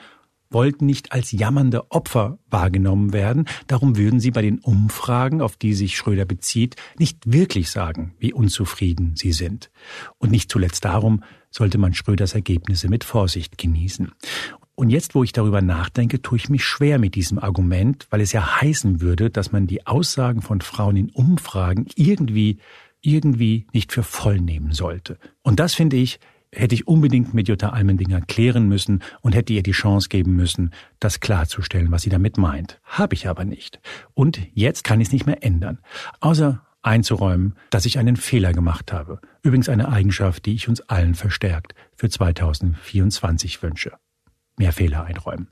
wollten 0.52 0.86
nicht 0.86 1.12
als 1.14 1.32
jammernde 1.32 1.90
Opfer 1.92 2.38
wahrgenommen 2.50 3.14
werden. 3.14 3.48
Darum 3.68 3.98
würden 3.98 4.20
sie 4.20 4.32
bei 4.32 4.42
den 4.42 4.60
Umfragen, 4.60 5.42
auf 5.42 5.56
die 5.56 5.74
sich 5.74 5.96
Schröder 5.96 6.26
bezieht, 6.26 6.76
nicht 6.98 7.32
wirklich 7.32 7.72
sagen, 7.72 8.14
wie 8.20 8.34
unzufrieden 8.34 9.16
sie 9.16 9.32
sind. 9.32 9.72
Und 10.18 10.32
nicht 10.32 10.52
zuletzt 10.52 10.86
darum 10.86 11.24
sollte 11.52 11.78
man 11.78 11.94
Schröders 11.94 12.34
Ergebnisse 12.34 12.90
mit 12.90 13.04
Vorsicht 13.04 13.58
genießen. 13.58 14.12
Und 14.74 14.90
jetzt, 14.90 15.14
wo 15.14 15.24
ich 15.24 15.32
darüber 15.32 15.62
nachdenke, 15.62 16.22
tue 16.22 16.38
ich 16.38 16.50
mich 16.50 16.64
schwer 16.64 16.98
mit 16.98 17.14
diesem 17.14 17.38
Argument, 17.38 18.08
weil 18.10 18.22
es 18.22 18.32
ja 18.32 18.62
heißen 18.62 19.00
würde, 19.02 19.30
dass 19.30 19.52
man 19.52 19.68
die 19.68 19.86
Aussagen 19.86 20.42
von 20.42 20.62
Frauen 20.62 20.96
in 20.96 21.10
Umfragen 21.12 21.86
irgendwie, 21.96 22.58
irgendwie 23.02 23.68
nicht 23.74 23.92
für 23.92 24.02
voll 24.02 24.40
nehmen 24.40 24.72
sollte. 24.72 25.20
Und 25.44 25.60
das 25.60 25.76
finde 25.76 25.98
ich, 25.98 26.20
hätte 26.54 26.76
ich 26.76 26.88
unbedingt 26.88 27.34
mit 27.34 27.48
Jutta 27.48 27.70
Almendinger 27.70 28.22
klären 28.22 28.68
müssen 28.68 29.04
und 29.22 29.36
hätte 29.36 29.54
ihr 29.54 29.64
die 29.64 29.72
Chance 29.72 30.10
geben 30.10 30.36
müssen, 30.36 30.72
das 31.00 31.20
klarzustellen, 31.20 31.92
was 31.92 32.02
sie 32.02 32.10
damit 32.10 32.38
meint. 32.38 32.80
Habe 32.84 33.14
ich 33.14 33.28
aber 33.28 33.46
nicht. 33.46 33.80
Und 34.14 34.40
jetzt 34.54 34.84
kann 34.84 35.00
ich 35.00 35.10
es 35.10 35.14
nicht 35.14 35.26
mehr 35.26 35.44
ändern. 35.44 35.80
Außer 36.20 36.66
einzuräumen, 36.82 37.56
dass 37.70 37.86
ich 37.86 38.00
einen 38.00 38.16
Fehler 38.16 38.54
gemacht 38.54 38.92
habe. 38.92 39.20
Übrigens 39.44 39.70
eine 39.70 39.90
Eigenschaft, 39.90 40.46
die 40.46 40.56
ich 40.56 40.68
uns 40.68 40.82
allen 40.82 41.16
verstärkt 41.16 41.74
für 41.96 42.10
2024 42.10 43.62
wünsche 43.64 44.01
mehr 44.62 44.72
Fehler 44.72 45.06
einräumen. 45.06 45.48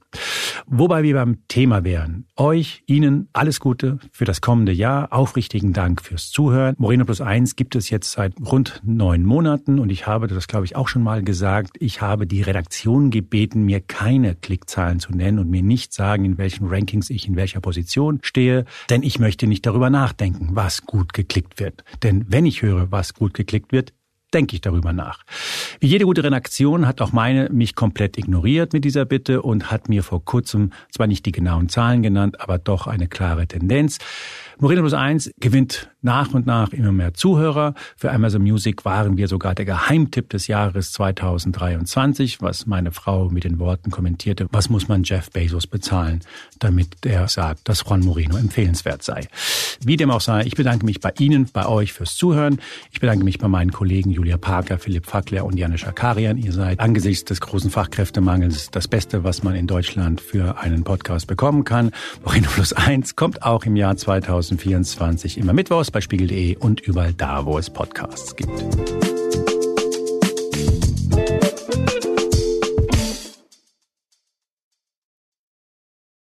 Wobei 0.67 1.01
wir 1.01 1.15
beim 1.15 1.47
Thema 1.47 1.83
wären. 1.83 2.27
Euch, 2.35 2.83
Ihnen 2.85 3.27
alles 3.33 3.59
Gute 3.59 3.97
für 4.11 4.25
das 4.25 4.39
kommende 4.39 4.71
Jahr. 4.71 5.11
Aufrichtigen 5.11 5.73
Dank 5.73 6.01
fürs 6.03 6.29
Zuhören. 6.29 6.75
Moreno 6.77 7.05
Plus 7.05 7.19
Eins 7.19 7.55
gibt 7.55 7.75
es 7.75 7.89
jetzt 7.89 8.11
seit 8.11 8.33
rund 8.39 8.81
neun 8.83 9.23
Monaten 9.23 9.79
und 9.79 9.89
ich 9.89 10.05
habe 10.05 10.27
das, 10.27 10.47
glaube 10.47 10.65
ich, 10.65 10.75
auch 10.75 10.87
schon 10.87 11.01
mal 11.01 11.23
gesagt. 11.23 11.77
Ich 11.79 12.01
habe 12.01 12.27
die 12.27 12.43
Redaktion 12.43 13.09
gebeten, 13.09 13.63
mir 13.63 13.81
keine 13.81 14.35
Klickzahlen 14.35 14.99
zu 14.99 15.11
nennen 15.11 15.39
und 15.39 15.49
mir 15.49 15.63
nicht 15.63 15.91
sagen, 15.91 16.23
in 16.23 16.37
welchen 16.37 16.67
Rankings 16.67 17.09
ich 17.09 17.27
in 17.27 17.35
welcher 17.35 17.61
Position 17.61 18.19
stehe, 18.21 18.65
denn 18.91 19.01
ich 19.01 19.17
möchte 19.17 19.47
nicht 19.47 19.65
darüber 19.65 19.89
nachdenken, 19.89 20.49
was 20.51 20.85
gut 20.85 21.13
geklickt 21.13 21.59
wird. 21.59 21.83
Denn 22.03 22.25
wenn 22.27 22.45
ich 22.45 22.61
höre, 22.61 22.91
was 22.91 23.15
gut 23.15 23.33
geklickt 23.33 23.71
wird, 23.71 23.93
denke 24.33 24.55
ich 24.55 24.61
darüber 24.61 24.93
nach. 24.93 25.23
Wie 25.79 25.87
jede 25.87 26.05
gute 26.05 26.23
Redaktion 26.23 26.87
hat 26.87 27.01
auch 27.01 27.11
meine 27.11 27.49
mich 27.49 27.75
komplett 27.75 28.17
ignoriert 28.17 28.73
mit 28.73 28.85
dieser 28.85 29.05
Bitte 29.05 29.41
und 29.41 29.71
hat 29.71 29.89
mir 29.89 30.03
vor 30.03 30.23
kurzem 30.23 30.71
zwar 30.91 31.07
nicht 31.07 31.25
die 31.25 31.31
genauen 31.31 31.69
Zahlen 31.69 32.03
genannt, 32.03 32.41
aber 32.41 32.57
doch 32.57 32.87
eine 32.87 33.07
klare 33.07 33.47
Tendenz. 33.47 33.99
Moreno 34.61 34.81
Plus 34.81 34.93
1 34.93 35.31
gewinnt 35.39 35.89
nach 36.01 36.33
und 36.33 36.45
nach 36.45 36.73
immer 36.73 36.91
mehr 36.91 37.13
Zuhörer. 37.13 37.75
Für 37.95 38.11
Amazon 38.11 38.41
Music 38.41 38.83
waren 38.83 39.15
wir 39.15 39.29
sogar 39.29 39.55
der 39.55 39.63
Geheimtipp 39.63 40.29
des 40.29 40.47
Jahres 40.47 40.91
2023, 40.91 42.41
was 42.41 42.65
meine 42.65 42.91
Frau 42.91 43.29
mit 43.29 43.45
den 43.45 43.57
Worten 43.59 43.89
kommentierte, 43.89 44.47
was 44.51 44.69
muss 44.69 44.89
man 44.89 45.03
Jeff 45.03 45.31
Bezos 45.31 45.65
bezahlen, 45.65 46.19
damit 46.59 47.05
er 47.05 47.29
sagt, 47.29 47.69
dass 47.69 47.85
Juan 47.87 48.01
Moreno 48.01 48.35
empfehlenswert 48.35 49.01
sei. 49.01 49.27
Wie 49.81 49.95
dem 49.95 50.11
auch 50.11 50.21
sei, 50.21 50.43
ich 50.43 50.55
bedanke 50.55 50.85
mich 50.85 50.99
bei 50.99 51.13
Ihnen, 51.19 51.49
bei 51.53 51.65
euch 51.65 51.93
fürs 51.93 52.15
Zuhören. 52.15 52.59
Ich 52.91 52.99
bedanke 52.99 53.23
mich 53.23 53.39
bei 53.39 53.47
meinen 53.47 53.71
Kollegen 53.71 54.11
Julia 54.19 54.37
Parker, 54.37 54.77
Philipp 54.77 55.07
Fackler 55.07 55.45
und 55.45 55.57
Janis 55.57 55.81
Schakarian. 55.81 56.37
Ihr 56.37 56.53
seid 56.53 56.79
angesichts 56.79 57.25
des 57.25 57.41
großen 57.41 57.71
Fachkräftemangels 57.71 58.71
das 58.71 58.87
Beste, 58.87 59.23
was 59.23 59.41
man 59.43 59.55
in 59.55 59.67
Deutschland 59.67 60.21
für 60.21 60.59
einen 60.59 60.83
Podcast 60.83 61.27
bekommen 61.27 61.63
kann. 61.63 61.91
Moreno 62.23 62.47
Plus 62.49 62.73
1 62.73 63.15
kommt 63.15 63.43
auch 63.43 63.65
im 63.65 63.75
Jahr 63.75 63.97
2000 63.97 64.59
2024 64.59 65.37
immer 65.37 65.53
mittwochs 65.53 65.91
bei 65.91 66.01
spiegel.de 66.01 66.57
und 66.57 66.81
überall 66.81 67.13
da, 67.13 67.45
wo 67.45 67.57
es 67.57 67.69
Podcasts 67.69 68.35
gibt. 68.35 69.18